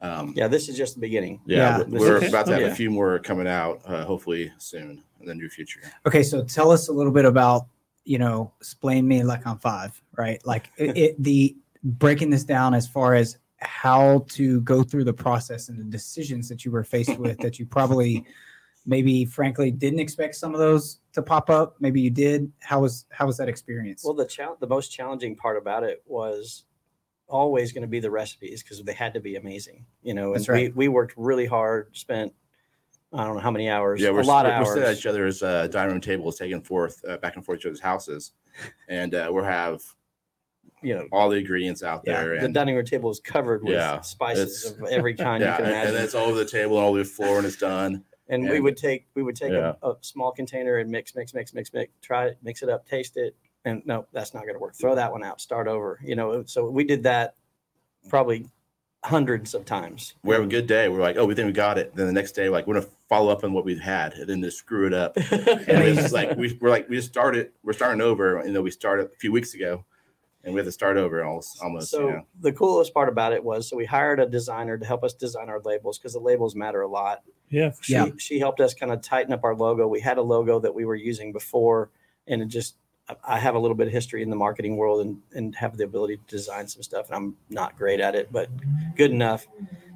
um, 0.00 0.32
Yeah, 0.36 0.46
this 0.46 0.68
is 0.68 0.76
just 0.76 0.94
the 0.94 1.00
beginning. 1.00 1.40
yeah, 1.46 1.78
Yeah. 1.78 1.84
we- 1.84 1.98
we're 1.98 2.18
about 2.28 2.46
to 2.46 2.52
have 2.54 2.60
Yeah. 2.60 2.66
a 2.68 2.74
few 2.74 2.90
more 2.90 3.18
coming 3.18 3.48
out, 3.48 3.80
uh, 3.86 4.04
hopefully 4.04 4.52
soon 4.58 5.02
in 5.20 5.26
the 5.26 5.34
near 5.34 5.48
future. 5.48 5.80
Okay, 6.06 6.22
so 6.22 6.44
tell 6.44 6.70
us 6.70 6.88
a 6.88 6.92
little 6.92 7.12
bit 7.12 7.24
about 7.24 7.66
you 8.04 8.18
know 8.18 8.52
explain 8.60 9.08
me 9.08 9.24
like 9.24 9.44
on 9.48 9.58
five, 9.58 10.00
right? 10.16 10.40
Like 10.46 10.70
it, 10.76 10.96
it 10.96 11.22
the 11.22 11.56
breaking 11.82 12.30
this 12.30 12.44
down 12.44 12.74
as 12.74 12.86
far 12.86 13.14
as 13.14 13.38
how 13.58 14.24
to 14.28 14.60
go 14.62 14.82
through 14.82 15.04
the 15.04 15.12
process 15.12 15.68
and 15.68 15.78
the 15.78 15.84
decisions 15.84 16.48
that 16.48 16.64
you 16.64 16.70
were 16.70 16.84
faced 16.84 17.16
with 17.18 17.38
that 17.38 17.58
you 17.58 17.66
probably 17.66 18.24
maybe 18.86 19.24
frankly 19.24 19.70
didn't 19.70 19.98
expect 19.98 20.34
some 20.34 20.52
of 20.52 20.60
those 20.60 21.00
to 21.12 21.22
pop 21.22 21.50
up 21.50 21.74
maybe 21.80 22.00
you 22.00 22.10
did 22.10 22.52
how 22.60 22.80
was 22.80 23.06
how 23.10 23.26
was 23.26 23.36
that 23.36 23.48
experience 23.48 24.04
Well, 24.04 24.14
the 24.14 24.26
chal- 24.26 24.56
the 24.60 24.66
most 24.66 24.88
challenging 24.88 25.34
part 25.34 25.56
about 25.56 25.82
it 25.82 26.02
was 26.06 26.64
always 27.28 27.72
going 27.72 27.82
to 27.82 27.88
be 27.88 28.00
the 28.00 28.10
recipes 28.10 28.62
because 28.62 28.82
they 28.82 28.92
had 28.92 29.14
to 29.14 29.20
be 29.20 29.36
amazing. 29.36 29.84
You 30.02 30.14
know, 30.14 30.26
and 30.26 30.36
That's 30.36 30.48
right. 30.48 30.74
we, 30.74 30.88
we 30.88 30.88
worked 30.88 31.14
really 31.16 31.46
hard, 31.46 31.96
spent 31.96 32.32
I 33.12 33.24
don't 33.24 33.34
know 33.34 33.40
how 33.40 33.52
many 33.52 33.70
hours, 33.70 34.00
Yeah, 34.00 34.10
we're, 34.10 34.20
a 34.20 34.24
lot 34.24 34.46
we're, 34.46 34.52
of 34.52 34.66
we're 34.66 34.74
sitting 34.74 34.88
at 34.88 34.98
each 34.98 35.06
other's 35.06 35.42
uh, 35.42 35.68
dining 35.68 35.92
room 35.92 36.00
tables, 36.00 36.36
taking 36.36 36.60
forth 36.60 37.02
uh, 37.08 37.16
back 37.18 37.36
and 37.36 37.44
forth 37.44 37.60
to 37.60 37.62
each 37.62 37.66
other's 37.66 37.80
houses, 37.80 38.32
and 38.88 39.14
uh, 39.14 39.28
we'll 39.30 39.44
have 39.44 39.80
You 40.82 40.94
know, 40.94 41.06
all 41.10 41.28
the 41.30 41.36
ingredients 41.38 41.82
out 41.82 42.02
Yeah, 42.04 42.22
there. 42.22 42.40
the 42.40 42.48
dining 42.48 42.74
room 42.76 42.84
table 42.84 43.10
is 43.10 43.18
covered 43.20 43.64
with 43.64 43.74
Yeah, 43.74 44.00
spices 44.02 44.66
of 44.78 44.86
every 44.88 45.14
kind 45.26 45.42
yeah, 45.42 45.52
you 45.52 45.56
can 45.56 45.64
and, 45.66 45.74
imagine. 45.74 45.94
and 45.96 46.04
it's 46.04 46.14
all 46.14 46.26
over 46.28 46.38
the 46.38 46.44
table 46.44 46.76
all 46.76 46.90
over 46.90 46.98
the 46.98 47.04
floor, 47.04 47.38
and 47.38 47.46
it's 47.46 47.56
done. 47.56 48.04
and 48.28 48.48
we 48.48 48.60
would 48.60 48.76
take 48.76 49.06
we 49.14 49.22
would 49.22 49.36
take 49.36 49.52
Yeah. 49.52 49.74
a, 49.82 49.90
a 49.92 49.96
small 50.02 50.32
container 50.32 50.76
and 50.78 50.90
mix 50.90 51.14
mix 51.14 51.32
mix 51.32 51.54
mix 51.54 51.72
mix 51.72 51.90
try 52.02 52.26
it 52.26 52.38
mix 52.42 52.62
it 52.62 52.68
up 52.68 52.86
taste 52.86 53.16
it 53.16 53.34
and 53.64 53.82
no 53.86 54.06
that's 54.12 54.34
not 54.34 54.42
going 54.42 54.54
to 54.54 54.58
work 54.60 54.74
throw 54.74 54.94
that 54.96 55.10
one 55.12 55.24
out 55.24 55.40
start 55.40 55.66
over 55.68 55.98
you 56.04 56.14
know 56.16 56.42
so 56.44 56.68
we 56.68 56.84
did 56.84 57.02
that 57.04 57.34
probably 58.08 58.46
hundreds 59.04 59.54
of 59.54 59.64
times 59.64 60.14
We 60.24 60.34
have 60.34 60.42
a 60.44 60.48
good 60.48 60.66
day. 60.66 60.88
We're 60.88 61.00
like, 61.00 61.16
oh, 61.16 61.24
we 61.26 61.34
think 61.36 61.46
we 61.46 61.52
got 61.52 61.78
it. 61.78 61.94
Then 61.94 62.06
the 62.08 62.12
next 62.12 62.32
day, 62.32 62.48
like, 62.48 62.66
we're 62.66 62.74
gonna 62.74 62.86
follow 63.08 63.30
up 63.30 63.44
on 63.44 63.52
what 63.52 63.64
we've 63.64 63.78
had, 63.80 64.14
and 64.14 64.28
then 64.28 64.42
just 64.42 64.58
screw 64.58 64.86
it 64.88 64.92
up. 64.94 65.16
And 65.30 65.84
it's 65.84 66.12
like 66.12 66.36
we, 66.36 66.58
we're 66.60 66.70
like, 66.70 66.88
we 66.88 66.96
just 66.96 67.08
started. 67.08 67.52
We're 67.62 67.72
starting 67.72 68.00
over. 68.00 68.42
You 68.44 68.52
know, 68.52 68.62
we 68.62 68.70
started 68.72 69.06
a 69.06 69.16
few 69.16 69.30
weeks 69.30 69.54
ago, 69.54 69.84
and 70.46 70.54
we 70.54 70.58
have 70.60 70.66
to 70.66 70.72
start 70.72 70.96
over 70.96 71.22
almost. 71.24 71.60
Almost. 71.62 71.90
so 71.90 72.08
yeah. 72.08 72.20
the 72.40 72.52
coolest 72.52 72.94
part 72.94 73.08
about 73.10 73.32
it 73.34 73.42
was 73.44 73.68
so 73.68 73.76
we 73.76 73.84
hired 73.84 74.20
a 74.20 74.26
designer 74.26 74.78
to 74.78 74.86
help 74.86 75.04
us 75.04 75.12
design 75.12 75.48
our 75.50 75.60
labels 75.60 75.98
because 75.98 76.14
the 76.14 76.20
labels 76.20 76.54
matter 76.54 76.80
a 76.82 76.88
lot 76.88 77.22
Yeah, 77.50 77.72
she, 77.82 77.92
Yeah. 77.92 78.06
she 78.16 78.38
helped 78.38 78.60
us 78.60 78.72
kind 78.72 78.90
of 78.92 79.02
tighten 79.02 79.32
up 79.32 79.44
our 79.44 79.54
logo. 79.54 79.86
We 79.86 80.00
had 80.00 80.18
a 80.18 80.22
logo 80.22 80.58
that 80.60 80.74
we 80.74 80.84
were 80.84 80.94
using 80.96 81.32
before, 81.32 81.90
and 82.26 82.40
it 82.40 82.46
just 82.48 82.76
I- 83.08 83.36
I 83.36 83.38
have 83.38 83.54
a 83.54 83.58
little 83.58 83.76
bit 83.76 83.86
of 83.86 83.92
history 83.92 84.22
in 84.22 84.30
the 84.30 84.36
marketing 84.36 84.76
world 84.76 85.00
and 85.04 85.20
and 85.34 85.54
have 85.56 85.76
the 85.76 85.84
ability 85.84 86.16
to 86.16 86.22
design 86.26 86.66
some 86.66 86.82
stuff. 86.82 87.06
And 87.06 87.14
I'm 87.16 87.36
not 87.50 87.76
great 87.78 88.00
at 88.00 88.14
it, 88.16 88.32
but 88.32 88.48
good 88.96 89.12
enough. 89.12 89.46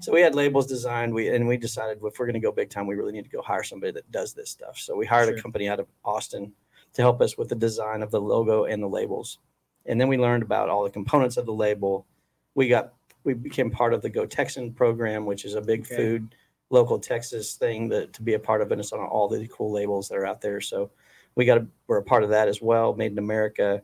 So 0.01 0.13
we 0.13 0.21
had 0.21 0.35
labels 0.37 0.67
designed. 0.69 1.13
We 1.13 1.29
and 1.29 1.47
we 1.49 1.57
decided 1.57 1.99
if 2.05 2.19
we're 2.19 2.27
going 2.27 2.35
to 2.35 2.47
go 2.49 2.53
big 2.53 2.71
time, 2.71 2.87
we 2.87 2.95
really 2.95 3.13
need 3.13 3.25
to 3.25 3.31
go 3.37 3.43
hire 3.43 3.65
somebody 3.65 3.91
that 3.93 4.11
does 4.13 4.33
this 4.33 4.51
stuff. 4.51 4.79
So 4.79 4.95
we 4.97 5.07
hired 5.07 5.29
Sure. 5.29 5.39
a 5.39 5.43
company 5.43 5.69
out 5.69 5.81
of 5.81 5.87
Austin 6.05 6.53
to 6.95 7.03
help 7.03 7.21
us 7.21 7.37
with 7.39 7.49
the 7.49 7.55
design 7.57 8.03
of 8.03 8.11
the 8.13 8.21
logo 8.21 8.65
and 8.65 8.81
the 8.83 8.89
labels. 8.89 9.39
And 9.87 10.01
then 10.01 10.09
we 10.09 10.19
learned 10.19 10.43
about 10.43 10.69
all 10.69 10.85
the 10.85 10.91
components 10.91 11.37
of 11.37 11.47
the 11.47 11.53
label. 11.53 12.07
We 12.55 12.69
got 12.69 12.93
we 13.25 13.35
became 13.35 13.71
part 13.71 13.93
of 13.93 14.03
the 14.03 14.09
Go 14.09 14.25
Texan 14.27 14.73
program, 14.73 15.27
which 15.27 15.45
is 15.45 15.55
a 15.55 15.61
big 15.61 15.81
Okay. 15.83 15.97
food 15.97 16.35
local 16.71 16.99
Texas 16.99 17.55
thing 17.55 17.89
that 17.89 18.13
to 18.15 18.23
be 18.23 18.35
a 18.35 18.39
part 18.39 18.63
of 18.63 18.71
it. 18.73 18.79
It's 18.79 18.93
on 18.93 19.01
all 19.01 19.29
the 19.29 19.49
cool 19.49 19.73
labels 19.73 20.09
that 20.09 20.17
are 20.17 20.27
out 20.27 20.41
there. 20.41 20.61
So 20.61 20.91
we 21.35 21.45
got 21.45 21.59
a, 21.59 21.67
we're 21.87 21.99
a 21.99 22.03
part 22.03 22.23
of 22.23 22.31
that 22.31 22.49
as 22.49 22.63
well. 22.63 22.95
Made 22.95 23.13
in 23.13 23.19
America. 23.19 23.83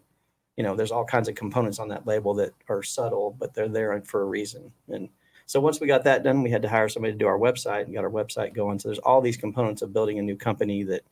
You 0.57 0.65
know, 0.65 0.75
there's 0.75 0.93
all 0.93 1.05
kinds 1.05 1.29
of 1.29 1.35
components 1.35 1.79
on 1.79 1.89
that 1.89 2.07
label 2.07 2.33
that 2.35 2.55
are 2.69 2.83
subtle, 2.83 3.37
but 3.39 3.53
they're 3.53 3.69
there 3.69 4.01
for 4.03 4.23
a 4.23 4.27
reason. 4.27 4.73
And 4.89 5.11
so 5.45 5.61
once 5.61 5.81
we 5.81 5.87
got 5.87 6.05
that 6.05 6.23
done, 6.23 6.43
we 6.43 6.51
had 6.51 6.63
to 6.63 6.69
hire 6.69 6.89
somebody 6.89 7.13
to 7.13 7.19
do 7.19 7.27
our 7.27 7.39
website 7.39 7.85
and 7.85 7.95
got 7.95 8.05
our 8.05 8.11
website 8.11 8.55
going. 8.55 8.79
So 8.79 8.89
there's 8.89 8.99
all 9.01 9.21
these 9.21 9.37
components 9.37 9.83
of 9.83 9.93
building 9.93 10.19
a 10.19 10.23
new 10.23 10.37
company 10.37 10.83
that 10.85 11.03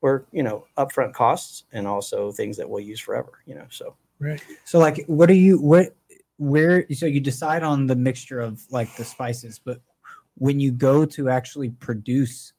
were, 0.00 0.24
you 0.32 0.42
know, 0.42 0.66
upfront 0.78 1.12
costs 1.12 1.64
and 1.72 1.86
also 1.86 2.32
things 2.32 2.56
that 2.56 2.68
we'll 2.68 2.80
use 2.80 3.00
forever, 3.00 3.32
you 3.44 3.54
know. 3.54 3.66
So 3.68 3.94
right. 4.18 4.42
so 4.64 4.78
like 4.78 5.04
what 5.06 5.26
do 5.26 5.34
you 5.34 5.60
what 5.60 5.94
where 6.38 6.86
so 6.92 7.06
you 7.06 7.20
decide 7.20 7.62
on 7.62 7.86
the 7.86 7.96
mixture 7.96 8.40
of 8.40 8.62
like 8.70 8.94
the 8.96 9.04
spices 9.04 9.60
but 9.62 9.80
when 10.38 10.60
you 10.60 10.70
go 10.70 11.04
to 11.06 11.28
actually 11.30 11.70
produce 11.70 12.52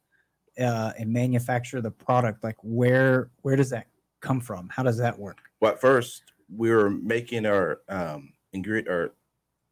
uh, 0.58 0.92
and 0.98 1.12
manufacture 1.12 1.80
the 1.80 1.90
product 1.90 2.42
like 2.42 2.56
where 2.62 3.30
where 3.42 3.54
does 3.56 3.70
that 3.70 3.86
come 4.20 4.40
from 4.40 4.68
how 4.68 4.82
does 4.82 4.98
that 4.98 5.16
work 5.16 5.38
Well, 5.60 5.72
at 5.72 5.80
first 5.80 6.22
we 6.54 6.70
were 6.70 6.90
making 6.90 7.46
our 7.46 7.80
um, 7.88 8.32
ingredient 8.52 8.88
or 8.88 9.14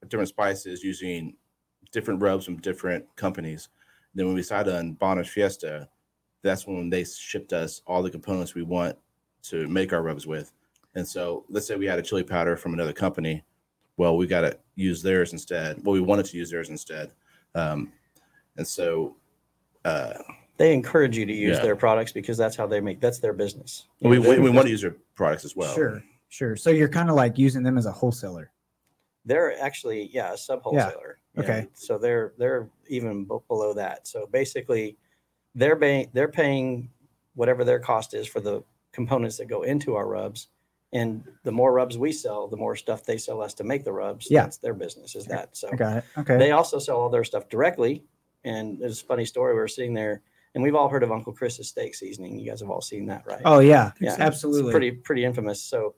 different 0.09 0.29
spices 0.29 0.85
using 0.85 1.35
different 1.93 2.21
rubs 2.21 2.45
from 2.45 2.59
different 2.59 3.05
companies. 3.17 3.69
Then 4.15 4.27
when 4.27 4.35
we 4.35 4.41
decided 4.41 4.75
on 4.75 4.93
Bolner's 4.93 5.29
Fiesta, 5.29 5.89
that's 6.43 6.67
when 6.67 6.91
they 6.91 7.05
shipped 7.05 7.53
us 7.53 7.83
all 7.87 8.03
the 8.03 8.11
components 8.11 8.55
we 8.55 8.63
want 8.63 8.97
to 9.45 9.67
make 9.69 9.93
our 9.93 10.03
rubs 10.03 10.27
with. 10.27 10.53
And 10.97 11.07
so 11.07 11.45
let's 11.49 11.67
say 11.69 11.77
we 11.77 11.87
had 11.87 11.99
a 11.99 12.03
chili 12.03 12.25
powder 12.25 12.57
from 12.57 12.73
another 12.75 12.93
company. 12.93 13.45
well, 13.99 14.17
we 14.19 14.27
got 14.27 14.43
to 14.43 14.59
use 14.75 15.01
theirs 15.03 15.33
instead. 15.33 15.83
Well, 15.83 15.95
we 15.95 16.01
wanted 16.01 16.27
to 16.27 16.37
use 16.37 16.51
theirs 16.51 16.69
instead. 16.69 17.13
Um, 17.55 17.91
and 18.59 18.67
so 18.69 19.17
uh, 19.87 20.15
They 20.59 20.75
encourage 20.75 21.17
you 21.17 21.25
to 21.25 21.33
use 21.33 21.57
Yeah. 21.57 21.63
their 21.63 21.77
products 21.77 22.13
because 22.13 22.37
that's 22.37 22.57
how 22.57 22.67
they 22.67 22.81
make 22.81 23.01
that's 23.01 23.21
their 23.21 23.33
business. 23.33 23.87
You 24.01 24.11
we, 24.11 24.19
know, 24.19 24.29
we, 24.31 24.39
we 24.41 24.51
want 24.51 24.67
to 24.67 24.71
use 24.71 24.83
their 24.83 24.97
products 25.15 25.45
as 25.47 25.57
well. 25.57 25.75
Sure, 25.75 26.03
sure. 26.29 26.57
So 26.57 26.69
you're 26.71 26.91
kind 26.91 27.09
of 27.09 27.17
like 27.17 27.39
using 27.39 27.63
them 27.63 27.79
as 27.79 27.87
a 27.87 27.93
wholesaler. 27.93 28.51
They're 29.25 29.59
actually 29.63 30.11
yeah 30.13 30.33
a 30.35 30.37
sub 30.37 30.61
wholesaler. 30.63 31.19
Yeah. 31.35 31.41
Okay. 31.43 31.67
So 31.73 31.97
they're 31.99 32.33
they're 32.39 32.69
even 32.89 33.25
b- 33.25 33.39
below 33.49 33.73
that. 33.75 34.07
So 34.07 34.27
basically, 34.27 34.97
they're 35.55 35.77
paying 35.77 36.11
they're 36.13 36.29
paying 36.29 36.91
whatever 37.35 37.65
their 37.65 37.81
cost 37.81 38.13
is 38.15 38.27
for 38.27 38.41
the 38.41 38.63
components 38.93 39.37
that 39.39 39.47
go 39.47 39.63
into 39.63 39.95
our 39.95 40.07
rubs, 40.07 40.49
and 40.99 41.25
the 41.43 41.53
more 41.53 41.73
rubs 41.73 41.97
we 41.99 42.13
sell, 42.13 42.49
the 42.49 42.57
more 42.57 42.77
stuff 42.77 43.05
they 43.05 43.19
sell 43.19 43.41
us 43.43 43.55
to 43.55 43.65
make 43.65 43.83
the 43.85 43.93
rubs. 43.93 44.29
Yeah. 44.31 44.43
That's 44.43 44.59
their 44.59 44.75
business. 44.75 45.15
Is 45.15 45.27
that 45.27 45.57
so? 45.57 45.69
I 45.73 45.77
got 45.77 45.97
it. 45.99 46.05
Okay. 46.19 46.37
They 46.39 46.51
also 46.53 46.79
sell 46.79 46.97
all 47.01 47.11
their 47.11 47.25
stuff 47.25 47.49
directly. 47.49 48.05
And 48.45 48.79
there's 48.81 49.03
a 49.03 49.05
funny 49.05 49.25
story. 49.25 49.55
We 49.55 49.61
were 49.61 49.69
sitting 49.69 49.95
there, 49.95 50.23
and 50.55 50.63
we've 50.63 50.77
all 50.77 50.89
heard 50.89 51.03
of 51.03 51.11
Uncle 51.11 51.33
Chris's 51.33 51.69
steak 51.69 51.95
seasoning. 51.97 52.39
You 52.39 52.49
guys 52.51 52.61
have 52.61 52.71
all 52.71 52.81
seen 52.81 53.07
that, 53.07 53.25
right? 53.27 53.43
oh 53.45 53.59
yeah, 53.59 53.91
Yeah. 54.01 54.17
absolutely. 54.21 54.69
It's 54.69 54.71
pretty 54.73 54.91
pretty 54.93 55.25
infamous. 55.25 55.61
So 55.63 55.95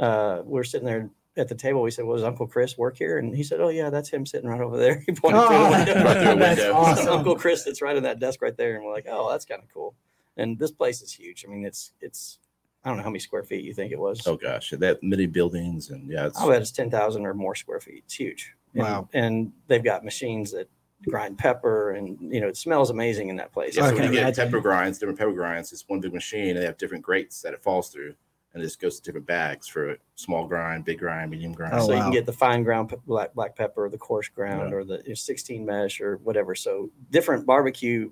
uh, 0.00 0.40
we're 0.44 0.64
sitting 0.64 0.86
there 0.86 1.10
at 1.36 1.48
the 1.48 1.54
table. 1.54 1.82
We 1.82 1.90
said, 1.90 2.06
"Well, 2.06 2.16
does 2.16 2.24
Uncle 2.24 2.46
Chris 2.46 2.78
work 2.78 2.96
here?" 2.96 3.18
And 3.18 3.36
he 3.36 3.42
said, 3.44 3.60
"Oh 3.60 3.68
yeah, 3.68 3.90
that's 3.90 4.08
him 4.08 4.24
sitting 4.24 4.48
right 4.48 4.60
over 4.62 4.78
there." 4.78 4.96
He 5.06 5.12
pointed 5.12 5.40
through 5.46 5.58
the 5.58 5.64
Oh, 5.64 5.70
window. 5.70 5.94
Right 6.04 6.16
through 6.22 6.34
the 6.34 6.36
that's 6.36 6.60
window. 6.60 6.74
awesome. 6.74 7.08
Uncle 7.18 7.36
Chris 7.36 7.64
that's 7.64 7.82
right 7.82 7.96
in 7.96 8.02
that 8.04 8.18
desk 8.18 8.40
right 8.42 8.56
there, 8.56 8.74
and 8.76 8.84
we're 8.84 8.92
like, 8.94 9.06
"Oh, 9.08 9.30
that's 9.30 9.44
kind 9.44 9.62
of 9.62 9.68
cool." 9.72 9.94
And 10.38 10.58
this 10.58 10.70
place 10.72 11.02
is 11.02 11.12
huge. 11.12 11.44
I 11.46 11.50
mean, 11.52 11.64
it's 11.66 11.92
it's 12.00 12.38
I 12.84 12.88
don't 12.88 12.96
know 12.96 13.02
how 13.02 13.10
many 13.10 13.18
square 13.18 13.42
feet 13.42 13.64
you 13.64 13.74
think 13.74 13.92
it 13.92 13.98
was. 13.98 14.26
Oh 14.26 14.36
gosh, 14.36 14.70
that 14.70 14.82
have 14.82 15.02
many 15.02 15.26
buildings 15.26 15.90
and 15.90 16.08
yeah, 16.08 16.26
it's 16.26 16.38
I 16.38 16.48
bet 16.48 16.62
it's 16.62 16.70
ten 16.70 16.90
thousand 16.90 17.26
or 17.26 17.34
more 17.34 17.54
square 17.54 17.80
feet. 17.80 18.04
It's 18.06 18.14
huge. 18.14 18.54
And, 18.74 18.82
Wow. 18.82 19.08
And 19.12 19.52
they've 19.66 19.82
got 19.84 20.04
machines 20.04 20.52
that 20.52 20.68
grind 21.08 21.36
pepper, 21.38 21.90
and 21.92 22.16
you 22.32 22.40
know 22.40 22.48
it 22.48 22.56
smells 22.56 22.90
amazing 22.90 23.28
in 23.28 23.36
that 23.36 23.52
place. 23.52 23.76
Yeah, 23.76 23.82
so 23.82 23.88
Okay, 23.88 23.96
when 24.00 24.04
you 24.04 24.12
get 24.12 24.22
imagine. 24.22 24.44
pepper 24.46 24.60
grinds, 24.60 24.98
different 24.98 25.18
pepper 25.18 25.32
grinds, 25.32 25.72
it's 25.72 25.84
one 25.88 26.00
big 26.00 26.14
machine, 26.14 26.50
and 26.50 26.58
they 26.58 26.64
have 26.64 26.78
different 26.78 27.02
grates 27.04 27.42
that 27.42 27.52
it 27.52 27.62
falls 27.62 27.90
through, 27.90 28.14
and 28.54 28.62
it 28.62 28.66
just 28.66 28.80
goes 28.80 28.96
to 28.96 29.02
different 29.02 29.26
bags 29.26 29.66
for 29.66 29.96
small 30.14 30.46
grind, 30.46 30.84
big 30.84 31.00
grind, 31.00 31.30
medium 31.30 31.52
grind. 31.52 31.74
Oh, 31.74 31.86
so 31.86 31.92
you 31.92 31.98
wow. 31.98 32.02
can 32.04 32.12
get 32.12 32.26
the 32.26 32.32
fine 32.32 32.62
ground 32.62 32.90
pe- 32.90 32.96
black 33.06 33.34
black 33.34 33.56
pepper, 33.56 33.88
the 33.90 33.98
coarse 33.98 34.28
ground, 34.28 34.70
Yeah. 34.70 34.76
or 34.76 34.84
the 34.84 35.02
you 35.04 35.08
know, 35.10 35.14
16 35.14 35.64
mesh, 35.66 36.00
or 36.00 36.16
whatever. 36.18 36.54
So 36.54 36.90
different 37.10 37.44
barbecue 37.44 38.10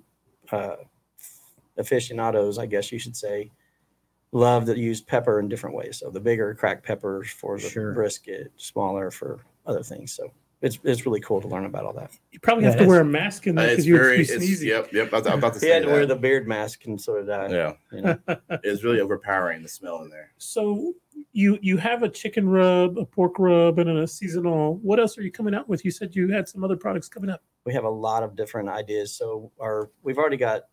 uh, 0.51 0.75
aficionados, 1.77 2.57
I 2.57 2.65
guess 2.65 2.91
you 2.91 2.99
should 2.99 3.15
say, 3.15 3.51
love 4.31 4.65
to 4.65 4.77
use 4.77 5.01
pepper 5.01 5.39
in 5.39 5.47
different 5.49 5.75
ways. 5.75 5.97
So 5.97 6.09
the 6.09 6.19
bigger 6.19 6.53
cracked 6.53 6.85
peppers 6.85 7.29
for 7.29 7.57
the 7.57 7.69
Sure. 7.69 7.93
brisket, 7.93 8.51
smaller 8.57 9.09
for 9.11 9.39
other 9.65 9.83
things. 9.83 10.13
So 10.13 10.31
it's 10.61 10.77
it's 10.83 11.05
really 11.05 11.21
cool 11.21 11.39
to 11.41 11.47
learn 11.47 11.65
about 11.65 11.85
all 11.85 11.93
that. 11.93 12.11
You 12.31 12.39
probably 12.39 12.65
Yeah, 12.65 12.71
have 12.71 12.79
to 12.81 12.85
wear 12.85 12.99
a 13.01 13.05
mask 13.05 13.47
in 13.47 13.57
Uh, 13.57 13.61
there 13.61 13.69
it's 13.69 13.75
because 13.77 13.87
you're 13.87 14.03
very, 14.03 14.25
too 14.25 14.33
it's, 14.33 14.45
sneezy. 14.45 14.65
yep, 14.67 14.91
yep. 14.91 15.13
I 15.13 15.17
was, 15.19 15.27
I 15.27 15.29
was 15.35 15.37
about 15.39 15.53
to 15.53 15.59
He 15.61 15.65
say 15.67 15.71
had 15.73 15.83
to 15.83 15.87
wear 15.89 16.05
the 16.05 16.15
beard 16.17 16.47
mask, 16.47 16.85
and 16.85 16.99
so 16.99 17.15
did 17.15 17.29
I. 17.29 17.47
yeah, 17.49 17.73
You 17.93 18.01
know? 18.01 18.17
it's 18.63 18.83
really 18.83 18.99
overpowering 18.99 19.63
the 19.63 19.69
smell 19.69 20.01
in 20.03 20.09
there. 20.09 20.31
So 20.37 20.93
you 21.31 21.57
you 21.61 21.77
have 21.77 22.03
a 22.03 22.09
chicken 22.09 22.47
rub, 22.49 22.97
a 22.97 23.05
pork 23.05 23.39
rub, 23.39 23.79
and 23.79 23.89
a 23.89 24.05
seasonal. 24.07 24.75
What 24.77 24.99
else 24.99 25.17
are 25.17 25.21
you 25.23 25.31
coming 25.31 25.55
out 25.55 25.67
with? 25.69 25.83
You 25.85 25.91
said 25.91 26.13
you 26.15 26.29
had 26.29 26.47
some 26.47 26.63
other 26.63 26.75
products 26.77 27.07
coming 27.09 27.29
up. 27.29 27.41
we 27.65 27.73
have 27.73 27.83
a 27.85 27.89
lot 27.89 28.23
of 28.23 28.35
different 28.35 28.67
ideas. 28.69 29.15
So 29.15 29.51
our 29.59 29.89
we've 30.03 30.17
already 30.17 30.37
got 30.37 30.63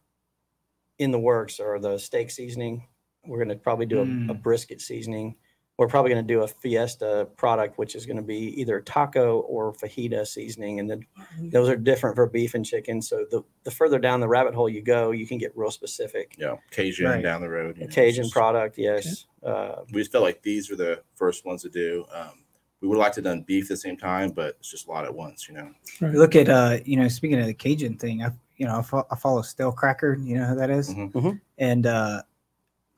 in 0.99 1.11
the 1.13 1.19
works 1.21 1.61
are 1.61 1.79
the 1.79 1.97
steak 1.99 2.31
seasoning. 2.31 2.87
We're 3.27 3.39
going 3.45 3.49
to 3.57 3.57
probably 3.57 3.87
do 3.87 3.99
a, 3.99 4.03
a 4.03 4.07
Mm. 4.07 4.43
brisket 4.43 4.81
seasoning. 4.81 5.37
We're 5.79 5.89
probably 5.89 6.11
going 6.11 6.27
to 6.27 6.35
do 6.35 6.41
a 6.43 6.49
fiesta 6.49 7.29
product, 7.37 7.77
which 7.77 7.95
is 7.97 8.07
going 8.07 8.17
to 8.17 8.23
be 8.23 8.59
either 8.59 8.81
taco 8.81 9.41
or 9.41 9.75
fajita 9.75 10.27
seasoning, 10.27 10.81
and 10.81 10.89
then 10.89 11.05
those 11.39 11.69
are 11.69 11.77
different 11.77 12.17
for 12.17 12.27
beef 12.27 12.55
and 12.55 12.65
chicken. 12.65 13.03
So 13.03 13.27
the 13.31 13.43
the 13.65 13.71
further 13.71 13.99
down 13.99 14.21
the 14.21 14.29
rabbit 14.29 14.55
hole 14.55 14.71
you 14.71 14.81
go, 14.81 15.11
you 15.11 15.27
can 15.27 15.37
get 15.37 15.53
real 15.55 15.71
specific. 15.71 16.35
Yeah. 16.39 16.57
Cajun 16.71 17.07
Right. 17.07 17.23
down 17.23 17.43
the 17.43 17.51
road. 17.51 17.77
you 17.77 17.85
know, 17.85 17.91
Cajun 17.93 18.25
just- 18.25 18.33
product, 18.33 18.79
yes. 18.79 19.27
Uh, 19.43 19.83
We 19.93 20.01
just 20.01 20.13
felt 20.13 20.25
like 20.25 20.43
these 20.43 20.71
were 20.71 20.77
the 20.77 21.03
first 21.15 21.45
ones 21.45 21.61
to 21.63 21.69
do. 21.69 22.07
Um, 22.11 22.43
we 22.81 22.89
would 22.89 22.97
like 22.99 23.13
to 23.13 23.17
have 23.19 23.25
done 23.25 23.43
beef 23.43 23.65
at 23.65 23.69
the 23.71 23.77
same 23.77 23.97
time, 23.99 24.31
but 24.31 24.57
it's 24.59 24.71
just 24.71 24.87
a 24.87 24.91
lot 24.91 25.05
at 25.05 25.15
once, 25.15 25.47
you 25.47 25.55
know. 25.55 25.71
You 26.01 26.09
look 26.19 26.35
at 26.37 26.49
uh, 26.49 26.79
you 26.87 26.97
know, 26.97 27.09
speaking 27.09 27.39
of 27.39 27.47
the 27.47 27.55
Cajun 27.55 27.99
thing, 27.99 28.23
I 28.25 28.31
you 28.57 28.65
know, 28.65 28.79
I, 28.79 28.83
fo- 28.83 29.07
I 29.11 29.17
follow 29.17 29.43
Stalekracker. 29.43 30.27
You 30.27 30.37
know 30.39 30.47
who 30.47 30.55
that 30.57 30.71
is? 30.71 30.89
Mhm. 30.95 31.13
Mhm. 31.13 31.41
And 31.59 31.85
uh, 31.85 32.23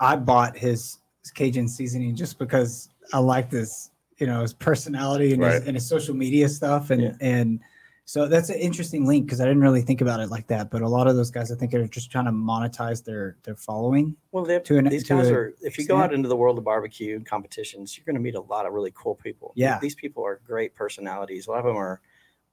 I 0.00 0.16
bought 0.16 0.56
his 0.56 0.98
Cajun 1.34 1.68
seasoning 1.68 2.14
just 2.14 2.38
because 2.38 2.88
I 3.12 3.18
like 3.18 3.50
this, 3.50 3.90
you 4.18 4.26
know, 4.26 4.42
his 4.42 4.52
personality 4.54 5.32
and, 5.32 5.42
his, 5.42 5.66
and 5.66 5.74
his 5.76 5.86
social 5.86 6.14
media 6.14 6.48
stuff, 6.48 6.90
and 6.90 7.02
Yeah. 7.02 7.12
and 7.20 7.60
so 8.04 8.26
that's 8.26 8.48
an 8.48 8.56
interesting 8.56 9.04
link 9.06 9.26
because 9.26 9.38
I 9.38 9.44
didn't 9.44 9.60
really 9.60 9.82
think 9.82 10.00
about 10.00 10.20
it 10.20 10.30
like 10.30 10.46
that. 10.46 10.70
But 10.70 10.80
a 10.80 10.88
lot 10.88 11.06
of 11.08 11.16
those 11.16 11.30
guys, 11.30 11.52
I 11.52 11.56
think, 11.56 11.74
are 11.74 11.86
just 11.86 12.10
trying 12.10 12.24
to 12.24 12.30
monetize 12.30 13.04
their 13.04 13.36
their 13.42 13.56
following. 13.56 14.16
Well, 14.32 14.44
they, 14.46 14.58
To 14.60 14.78
an- 14.78 14.88
these 14.88 15.04
to 15.08 15.14
guys 15.16 15.28
a 15.28 15.34
are. 15.34 15.54
If 15.60 15.76
you 15.78 15.86
go 15.86 15.98
out 15.98 16.14
into 16.14 16.26
the 16.28 16.36
world 16.36 16.56
of 16.56 16.64
barbecue 16.64 17.16
and 17.16 17.26
competitions, 17.26 17.96
you're 17.98 18.06
going 18.06 18.14
to 18.16 18.22
meet 18.22 18.34
a 18.34 18.40
lot 18.40 18.64
of 18.64 18.72
really 18.72 18.92
cool 18.94 19.14
people. 19.16 19.52
Yeah. 19.56 19.78
these 19.80 19.94
people 19.94 20.24
are 20.24 20.40
great 20.46 20.74
personalities. 20.74 21.48
A 21.48 21.50
lot 21.50 21.58
of 21.58 21.66
them 21.66 21.76
are 21.76 22.00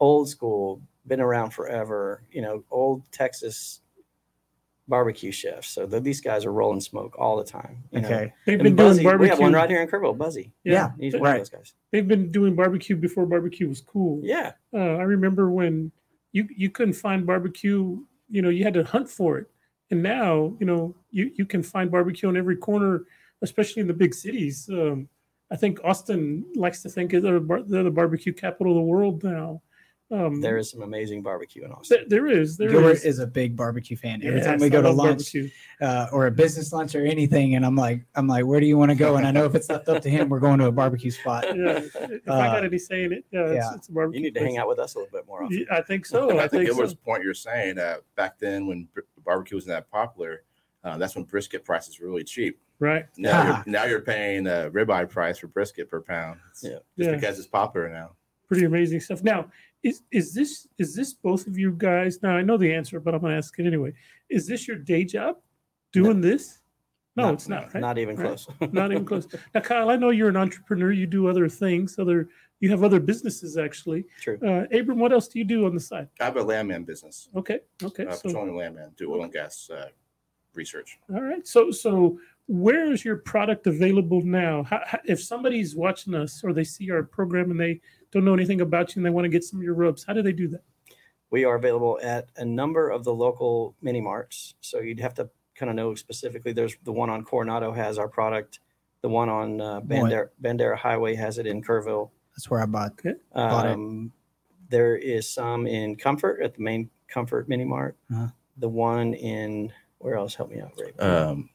old 0.01 0.27
school, 0.27 0.81
been 1.07 1.21
around 1.21 1.51
forever. 1.51 2.23
You 2.31 2.41
know, 2.41 2.63
old 2.69 3.09
Texas 3.13 3.79
barbecue 4.87 5.31
chefs. 5.31 5.69
So 5.69 5.87
th- 5.87 6.03
these 6.03 6.21
guys 6.21 6.45
are 6.45 6.51
rolling 6.51 6.79
smoke 6.81 7.15
all 7.17 7.37
the 7.37 7.43
time. 7.43 7.83
You 7.91 8.01
know? 8.01 8.07
Okay, 8.07 8.33
They've 8.45 8.59
And 8.59 8.63
been 8.63 8.75
Buzzie, 8.75 9.03
doing 9.03 9.19
we 9.19 9.29
have 9.29 9.39
one 9.39 9.53
right 9.53 9.69
here 9.69 9.81
in 9.81 9.87
Kerrville, 9.87 10.17
Buzzie. 10.17 10.51
Yeah, 10.63 10.91
He's 10.99 11.13
one 11.13 11.23
right. 11.23 11.33
of 11.33 11.39
those 11.39 11.49
guys. 11.49 11.73
They've 11.91 12.07
been 12.07 12.31
doing 12.31 12.55
barbecue 12.55 12.95
before 12.95 13.25
barbecue 13.25 13.67
was 13.67 13.81
cool. 13.81 14.19
Yeah. 14.23 14.53
Uh, 14.73 14.77
I 14.77 15.03
remember 15.03 15.49
when 15.51 15.91
you 16.31 16.47
you 16.55 16.69
couldn't 16.69 16.93
find 16.93 17.25
barbecue. 17.25 17.97
You 18.29 18.41
know, 18.41 18.49
you 18.49 18.63
had 18.63 18.73
to 18.75 18.83
hunt 18.83 19.09
for 19.09 19.37
it. 19.37 19.47
And 19.91 20.01
now, 20.01 20.55
you 20.59 20.65
know, 20.65 20.95
you 21.11 21.31
you 21.35 21.45
can 21.45 21.63
find 21.63 21.91
barbecue 21.91 22.27
on 22.29 22.37
every 22.37 22.55
corner, 22.57 23.03
especially 23.41 23.81
in 23.81 23.87
the 23.87 23.93
big 23.93 24.13
cities. 24.13 24.69
Um, 24.71 25.07
I 25.51 25.55
think 25.55 25.79
Austin 25.83 26.43
likes 26.55 26.81
to 26.81 26.89
think 26.89 27.11
they're, 27.11 27.39
bar- 27.39 27.61
they're 27.61 27.83
the 27.83 27.91
barbecue 27.91 28.33
capital 28.33 28.71
of 28.73 28.77
the 28.77 28.81
world 28.81 29.23
now. 29.23 29.61
Um, 30.11 30.39
There 30.39 30.57
is 30.57 30.69
some 30.69 30.83
amazing 30.83 31.23
barbecue 31.23 31.65
in 31.65 31.71
Austin. 31.71 31.97
th- 31.97 32.09
there 32.09 32.27
is 32.27 32.57
there 32.57 32.69
Gilbert 32.69 32.91
is. 32.91 33.05
is 33.05 33.19
a 33.19 33.25
big 33.25 33.55
barbecue 33.55 33.97
fan. 33.97 34.21
Every 34.23 34.37
Yes, 34.37 34.45
time 34.45 34.59
we 34.59 34.67
I 34.67 34.69
go 34.69 34.83
to 34.83 34.91
lunch 34.91 35.35
uh, 35.81 36.07
or 36.11 36.27
a 36.27 36.31
business 36.31 36.71
lunch 36.71 36.93
or 36.93 37.03
anything, 37.03 37.55
and 37.55 37.65
I'm 37.65 37.75
like, 37.75 38.05
I'm 38.13 38.27
like, 38.27 38.45
where 38.45 38.59
do 38.59 38.67
you 38.67 38.77
want 38.77 38.91
to 38.91 38.95
go? 38.95 39.15
And 39.15 39.25
I 39.25 39.31
know 39.31 39.45
if 39.45 39.55
it's 39.55 39.67
left 39.67 39.89
up 39.89 40.03
to 40.03 40.09
him, 40.09 40.29
we're 40.29 40.39
going 40.39 40.59
to 40.59 40.67
a 40.67 40.71
barbecue 40.71 41.09
spot. 41.09 41.45
yeah, 41.57 41.79
if 41.79 41.95
I 42.29 42.31
Uh, 42.31 42.53
got 42.53 42.65
any 42.65 42.77
say 42.77 43.05
in 43.05 43.13
it, 43.13 43.25
yeah, 43.31 43.51
yeah. 43.51 43.67
It's, 43.69 43.75
it's 43.77 43.87
a 43.89 43.91
barbecue. 43.93 44.19
You 44.19 44.25
need 44.27 44.35
to 44.35 44.41
place. 44.41 44.51
hang 44.51 44.57
out 44.59 44.67
with 44.67 44.77
us 44.77 44.93
a 44.93 44.99
little 44.99 45.11
bit 45.11 45.25
more 45.25 45.43
often. 45.43 45.57
Yeah, 45.67 45.75
I 45.75 45.81
think 45.81 46.05
so. 46.05 46.29
I 46.39 46.43
I 46.43 46.47
think 46.47 46.51
think 46.51 46.69
it 46.69 46.75
was 46.75 46.91
so. 46.91 46.95
the 46.95 47.01
point 47.01 47.23
you're 47.23 47.33
saying 47.33 47.79
uh, 47.79 47.97
back 48.15 48.37
then 48.37 48.67
when 48.67 48.87
br- 48.93 49.01
barbecue 49.25 49.57
wasn't 49.57 49.69
that 49.75 49.89
popular. 49.89 50.43
Uh, 50.83 50.99
that's 50.99 51.15
when 51.15 51.23
brisket 51.23 51.65
prices 51.65 51.99
were 51.99 52.07
really 52.07 52.23
cheap. 52.23 52.59
Right. 52.77 53.07
Now, 53.17 53.31
Ah. 53.41 53.63
you're, 53.65 53.71
now 53.73 53.83
you're 53.85 54.01
paying 54.01 54.45
a 54.45 54.69
ribeye 54.71 55.09
price 55.09 55.39
for 55.39 55.47
brisket 55.47 55.89
per 55.89 55.99
pound. 55.99 56.39
Yeah. 56.61 56.73
Just 56.73 56.83
Yeah. 57.09 57.11
because 57.15 57.39
it's 57.39 57.47
popular 57.47 57.89
now. 57.89 58.11
pretty 58.47 58.65
amazing 58.65 58.99
stuff. 58.99 59.23
Now, 59.23 59.49
is 59.85 60.01
is 60.11 60.33
this 60.33 60.67
is 60.79 60.95
this 60.95 61.13
both 61.13 61.45
of 61.47 61.57
you 61.57 61.71
guys? 61.71 62.21
Now 62.23 62.35
I 62.35 62.41
know 62.41 62.57
the 62.57 62.73
answer, 62.73 62.99
but 62.99 63.13
I'm 63.13 63.21
gonna 63.21 63.37
ask 63.37 63.57
it 63.59 63.67
anyway. 63.67 63.93
Is 64.29 64.47
this 64.47 64.67
your 64.67 64.77
day 64.77 65.03
job, 65.05 65.37
doing 65.93 66.19
this? 66.21 66.59
No, 67.15 67.25
Not- 67.25 67.33
it's 67.35 67.47
not. 67.47 67.73
Right? 67.73 67.81
Not 67.81 67.97
even 67.99 68.15
Right. 68.15 68.25
close. 68.27 68.47
Not 68.73 68.91
even 68.91 69.05
close. 69.05 69.27
Now, 69.53 69.61
Kyle, 69.61 69.89
I 69.89 69.95
know 69.95 70.09
you're 70.09 70.27
an 70.29 70.35
entrepreneur. 70.35 70.91
You 70.91 71.05
do 71.07 71.27
other 71.27 71.47
things. 71.47 71.97
Other 71.99 72.27
you 72.61 72.69
have 72.71 72.83
other 72.83 72.99
businesses 72.99 73.57
actually. 73.57 74.05
True. 74.19 74.39
Uh, 74.41 74.65
Abram, 74.77 74.97
what 74.97 75.11
else 75.13 75.27
do 75.27 75.37
you 75.39 75.45
do 75.45 75.65
on 75.67 75.73
the 75.75 75.79
side? 75.79 76.07
I 76.19 76.25
have 76.25 76.37
a 76.37 76.43
landman 76.43 76.83
business, 76.83 77.29
Okay. 77.35 77.59
Okay. 77.83 78.05
uh, 78.07 78.13
so 78.13 78.29
petroleum 78.29 78.55
landman, 78.57 78.91
do 78.97 79.13
oil 79.13 79.23
and 79.23 79.31
gas 79.31 79.69
uh, 79.69 79.89
research. 80.55 80.97
All 81.13 81.21
right. 81.21 81.45
So, 81.45 81.69
so 81.69 82.17
where 82.47 82.91
is 82.93 83.03
your 83.03 83.17
product 83.17 83.67
available 83.67 84.21
now? 84.21 84.63
How, 84.63 84.81
how, 84.85 84.99
if 85.05 85.21
somebody's 85.21 85.75
watching 85.75 86.15
us 86.15 86.43
or 86.43 86.53
they 86.53 86.63
see 86.63 86.89
our 86.91 87.03
program 87.03 87.51
and 87.51 87.59
they 87.59 87.81
don't 88.15 88.25
know 88.25 88.33
anything 88.33 88.61
about 88.61 88.95
you 88.95 88.99
and 88.99 89.05
they 89.05 89.11
want 89.11 89.25
to 89.25 89.29
get 89.29 89.43
some 89.43 89.59
of 89.59 89.63
your 89.63 89.75
rubs, 89.75 90.03
how 90.05 90.13
do 90.13 90.21
they 90.21 90.31
do 90.31 90.47
that? 90.47 90.63
we 91.31 91.43
are 91.43 91.55
available 91.55 91.99
at 92.01 92.29
a 92.37 92.45
number 92.45 92.89
of 92.89 93.03
the 93.03 93.13
local 93.13 93.75
mini 93.81 94.01
marts. 94.01 94.55
So 94.61 94.79
you'd 94.79 94.99
have 94.99 95.13
to 95.15 95.29
kind 95.55 95.69
of 95.69 95.75
know 95.75 95.95
specifically. 95.95 96.53
There's 96.53 96.75
the 96.83 96.91
one 96.91 97.09
on 97.09 97.25
Coronado 97.25 97.73
has 97.73 97.97
our 97.97 98.07
product. 98.07 98.59
The 99.01 99.09
one 99.09 99.27
on 99.27 99.61
uh, 99.61 99.81
Bandera, 99.81 100.29
Bandera 100.41 100.77
Highway 100.77 101.13
has 101.15 101.37
it 101.37 101.45
in 101.45 101.61
Kerrville. 101.61 102.09
That's 102.35 102.49
where 102.49 102.61
I 102.61 102.65
bought. 102.65 103.01
Bought 103.33 103.65
it. 103.65 103.73
Um, 103.73 104.11
there 104.69 104.95
is 104.95 105.29
some 105.29 105.67
in 105.67 105.95
Comfort 105.95 106.41
at 106.41 106.55
the 106.55 106.61
main 106.61 106.89
Comfort 107.07 107.47
Mini 107.47 107.65
Mart. 107.65 107.97
Uh-huh. 108.11 108.27
The 108.57 108.69
one 108.69 109.13
in 109.13 109.71
where 109.97 110.15
else? 110.15 110.35
Help 110.35 110.51
me 110.51 110.61
out, 110.61 110.71
Ray. 110.77 110.93
Um, 111.05 111.49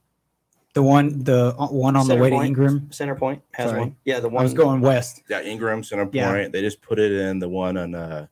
The 0.80 0.87
one, 0.87 1.25
the 1.25 1.54
uh, 1.58 1.66
one 1.66 1.94
on 1.94 2.06
Center 2.06 2.16
the 2.16 2.22
way 2.22 2.30
to 2.30 2.37
Point. 2.37 2.46
Ingram. 2.46 2.88
Center 2.90 3.14
Point 3.14 3.42
has 3.52 3.68
Sorry. 3.68 3.80
one. 3.80 3.96
Yeah, 4.06 4.20
the 4.20 4.28
one 4.28 4.37
I 4.37 4.37
one. 4.37 4.44
was 4.44 4.54
going 4.54 4.80
west. 4.80 5.22
yeah, 5.28 5.42
Ingram 5.42 5.84
Center 5.84 6.04
Point. 6.04 6.14
Yeah. 6.14 6.49
They 6.49 6.62
just 6.62 6.80
put 6.80 6.99
it 6.99 7.12
in 7.12 7.38
the 7.38 7.50
one 7.50 7.76
on 7.76 7.94
uh, 7.94 8.26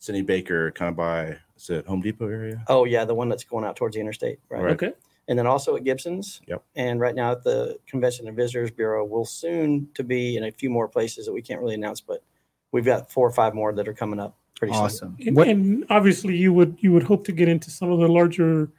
Sidney 0.00 0.22
Baker, 0.22 0.72
kind 0.72 0.88
of 0.88 0.96
by 0.96 1.36
is 1.56 1.70
it 1.70 1.86
Home 1.86 2.00
Depot 2.00 2.26
area? 2.26 2.64
Oh 2.66 2.84
yeah, 2.86 3.04
the 3.04 3.14
one 3.14 3.28
that's 3.28 3.44
going 3.44 3.64
out 3.64 3.76
towards 3.76 3.94
the 3.94 4.00
interstate, 4.00 4.40
right? 4.48 4.62
Right. 4.62 4.72
Okay. 4.72 4.92
and 5.28 5.38
then 5.38 5.46
also 5.46 5.76
at 5.76 5.84
Gibson's. 5.84 6.40
Yep. 6.48 6.64
And 6.74 6.98
right 6.98 7.14
now 7.14 7.30
at 7.32 7.44
the 7.44 7.78
Convention 7.86 8.26
and 8.26 8.36
Visitors 8.36 8.72
Bureau, 8.72 9.04
we'll 9.04 9.24
soon 9.24 9.88
to 9.94 10.02
be 10.02 10.36
in 10.36 10.42
a 10.44 10.50
few 10.50 10.70
more 10.70 10.88
places 10.88 11.26
that 11.26 11.32
we 11.32 11.40
can't 11.42 11.60
really 11.60 11.74
announce, 11.74 12.00
but 12.00 12.24
we've 12.72 12.84
got 12.84 13.12
four 13.12 13.28
or 13.28 13.32
five 13.32 13.54
more 13.54 13.72
that 13.74 13.86
are 13.86 13.94
coming 13.94 14.18
up 14.18 14.36
pretty 14.56 14.74
soon. 14.74 14.82
Awesome. 14.82 15.16
And, 15.24 15.36
What, 15.36 15.46
and 15.46 15.84
obviously, 15.88 16.36
you 16.36 16.52
would 16.52 16.78
you 16.80 16.90
would 16.92 17.04
hope 17.04 17.24
to 17.26 17.32
get 17.32 17.48
into 17.48 17.70
some 17.70 17.92
of 17.92 18.00
the 18.00 18.08
larger 18.08 18.70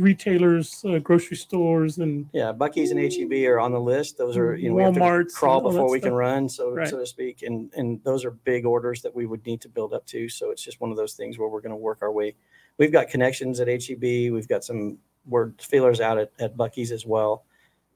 retailers, 0.00 0.84
uh, 0.84 0.98
grocery 0.98 1.36
stores, 1.36 1.98
and 1.98 2.26
Yeah, 2.32 2.52
Buc-ee's 2.52 2.90
and 2.90 3.00
HEB 3.00 3.46
are 3.46 3.60
on 3.60 3.72
the 3.72 3.80
list. 3.80 4.16
Those 4.16 4.36
are, 4.36 4.56
you 4.56 4.70
know, 4.70 4.74
we 4.74 4.82
have 4.82 4.94
to 4.94 5.24
crawl 5.34 5.60
before 5.60 5.90
we 5.90 6.00
can 6.00 6.14
run, 6.14 6.48
so 6.48 6.70
Right. 6.72 6.88
so 6.88 6.98
to 6.98 7.06
speak. 7.06 7.42
And 7.42 7.72
and 7.74 8.02
those 8.02 8.24
are 8.24 8.30
big 8.30 8.64
orders 8.64 9.02
that 9.02 9.14
we 9.14 9.26
would 9.26 9.44
need 9.46 9.60
to 9.62 9.68
build 9.68 9.92
up 9.92 10.06
to. 10.06 10.28
So 10.28 10.50
it's 10.50 10.62
just 10.62 10.80
one 10.80 10.90
of 10.90 10.96
those 10.96 11.14
things 11.14 11.38
where 11.38 11.48
we're 11.48 11.60
going 11.60 11.70
to 11.70 11.76
work 11.76 11.98
our 12.02 12.10
way. 12.12 12.34
We've 12.78 12.92
got 12.92 13.08
connections 13.08 13.60
at 13.60 13.68
HEB. 13.68 14.32
We've 14.32 14.48
got 14.48 14.64
some 14.64 14.98
word 15.26 15.60
feelers 15.60 16.00
out 16.00 16.18
at, 16.18 16.32
at 16.40 16.56
Buc-ee's 16.56 16.92
as 16.92 17.04
well. 17.04 17.44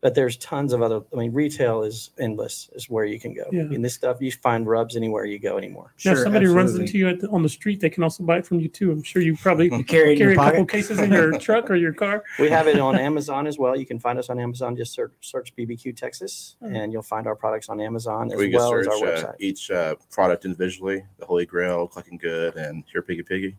But 0.04 0.14
there's 0.14 0.36
tons 0.36 0.74
of 0.74 0.82
other. 0.82 1.00
I 1.14 1.16
mean, 1.16 1.32
retail 1.32 1.82
is 1.82 2.10
endless. 2.18 2.68
Is 2.74 2.90
where 2.90 3.06
you 3.06 3.18
can 3.18 3.32
go. 3.32 3.44
Yeah. 3.50 3.62
mean, 3.62 3.80
this 3.80 3.94
stuff 3.94 4.18
you 4.20 4.30
find 4.30 4.66
rubs 4.66 4.96
anywhere 4.96 5.24
you 5.24 5.38
go 5.38 5.56
anymore. 5.56 5.94
now 6.04 6.10
if 6.10 6.16
Sure, 6.18 6.24
somebody 6.24 6.44
runs 6.44 6.72
absolutely. 6.72 6.84
into 6.84 6.98
you 6.98 7.08
at 7.08 7.20
the, 7.20 7.28
on 7.30 7.42
the 7.42 7.48
street, 7.48 7.80
they 7.80 7.88
can 7.88 8.02
also 8.02 8.22
buy 8.22 8.36
it 8.36 8.44
from 8.44 8.60
you 8.60 8.68
too. 8.68 8.92
I'm 8.92 9.02
sure 9.02 9.22
you 9.22 9.34
probably 9.34 9.70
you 9.72 9.82
carry 9.94 10.10
it 10.10 10.12
in 10.12 10.18
carry 10.18 10.18
your 10.18 10.32
a 10.32 10.34
couple 10.44 10.52
pocket. 10.66 10.68
cases 10.68 10.98
in 10.98 11.10
your 11.10 11.38
truck 11.46 11.70
or 11.70 11.76
your 11.76 11.94
car. 11.94 12.22
We 12.38 12.50
have 12.50 12.66
it 12.68 12.78
on 12.78 12.98
Amazon 12.98 13.46
as 13.46 13.56
well. 13.58 13.78
You 13.78 13.86
can 13.86 13.98
find 13.98 14.18
us 14.18 14.28
on 14.28 14.38
Amazon. 14.38 14.76
Just 14.76 14.92
search, 14.92 15.14
search 15.22 15.56
BBQue 15.56 15.96
Texas, 15.96 16.56
Hmm. 16.60 16.76
and 16.76 16.92
you'll 16.92 17.00
find 17.00 17.26
our 17.26 17.34
products 17.34 17.70
on 17.70 17.80
Amazon 17.80 18.30
as 18.30 18.38
Or 18.38 18.44
you 18.44 18.50
can 18.50 18.58
well 18.60 18.74
as 18.78 18.84
search 18.84 19.02
our 19.02 19.08
uh, 19.08 19.16
website. 19.32 19.34
each 19.40 19.70
uh, 19.70 19.94
product 20.10 20.44
individually, 20.44 21.02
the 21.18 21.24
Holy 21.24 21.46
Grail, 21.46 21.88
Clucking 21.88 22.18
Good, 22.18 22.56
and 22.56 22.84
Here 22.92 23.00
Piggy 23.00 23.22
Piggy. 23.22 23.56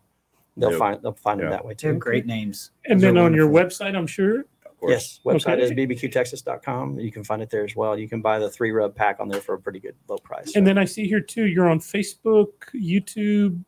They'll 0.57 0.73
Yeah. 0.73 0.77
find 0.77 1.01
they'll 1.01 1.11
find 1.13 1.39
them 1.39 1.47
Yeah. 1.47 1.55
that 1.57 1.65
way 1.65 1.73
They 1.73 1.87
have 1.87 1.95
too. 1.95 1.99
great 1.99 2.27
names. 2.27 2.69
And 2.85 2.99
Those 2.99 3.09
are 3.09 3.13
then 3.13 3.23
on 3.23 3.33
your 3.33 3.49
website, 3.49 3.95
I'm 3.97 4.05
sure. 4.05 4.45
Of 4.85 4.89
course. 4.89 5.19
Yes, 5.25 5.45
website 5.45 5.59
is 5.59 5.71
Okay. 5.71 5.87
bbqtexas.com. 5.87 6.99
You 6.99 7.11
can 7.11 7.23
find 7.23 7.41
it 7.41 7.49
there 7.49 7.63
as 7.63 7.75
well. 7.75 7.97
You 7.97 8.07
can 8.09 8.21
buy 8.21 8.39
the 8.39 8.49
three 8.49 8.71
rub 8.71 8.95
pack 8.95 9.19
on 9.19 9.27
there 9.29 9.41
for 9.41 9.55
a 9.55 9.59
pretty 9.59 9.79
good 9.79 9.95
low 10.07 10.17
price. 10.17 10.55
And 10.55 10.65
then 10.65 10.77
I 10.77 10.85
see 10.85 11.07
here 11.07 11.19
too, 11.21 11.45
you're 11.45 11.69
on 11.69 11.79
Facebook, 11.79 12.49
YouTube, 12.73 13.63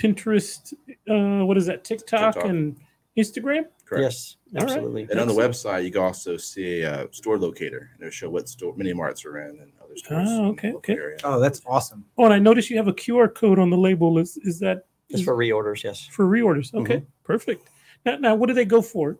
Pinterest, 0.00 0.72
uh, 1.08 1.44
what 1.44 1.56
is 1.56 1.66
that, 1.66 1.84
TikTok, 1.84 2.34
TikTok. 2.34 2.50
and 2.50 2.76
Instagram? 3.16 3.66
Correct. 3.84 4.02
yes, 4.04 4.36
All 4.56 4.60
right. 4.60 4.62
absolutely. 4.72 5.06
And 5.10 5.20
on 5.20 5.28
the 5.28 5.34
website, 5.34 5.84
you 5.84 5.90
can 5.92 6.02
also 6.02 6.36
see 6.38 6.80
a 6.80 7.06
store 7.12 7.38
locator. 7.38 7.90
and 7.94 8.00
It'll 8.02 8.10
show 8.10 8.30
what 8.30 8.48
store 8.48 8.74
mini 8.76 8.92
marts 8.94 9.24
are 9.24 9.38
in 9.38 9.58
and 9.60 9.70
other 9.84 9.96
stores. 9.96 10.28
Oh, 10.30 10.36
in 10.38 10.42
the 10.44 10.48
okay, 10.52 10.66
local 10.68 10.78
okay. 10.78 10.92
area. 10.94 11.18
Oh, 11.24 11.38
that's 11.38 11.60
awesome. 11.66 12.04
Oh, 12.16 12.24
and 12.24 12.32
I 12.32 12.38
noticed 12.38 12.70
you 12.70 12.76
have 12.78 12.88
a 12.88 12.92
QR 12.94 13.32
code 13.32 13.58
on 13.58 13.68
the 13.70 13.76
label. 13.76 14.18
Is 14.18 14.38
is 14.38 14.58
that 14.60 14.86
It's 15.10 15.22
for 15.22 15.36
reorders. 15.36 15.84
Yes. 15.84 16.06
for 16.06 16.24
reorders? 16.26 16.72
Okay, 16.74 16.96
Mm-hmm. 16.96 17.04
perfect. 17.24 17.68
Now, 18.06 18.16
now, 18.16 18.34
what 18.34 18.46
do 18.48 18.54
they 18.54 18.64
go 18.64 18.80
for? 18.82 19.18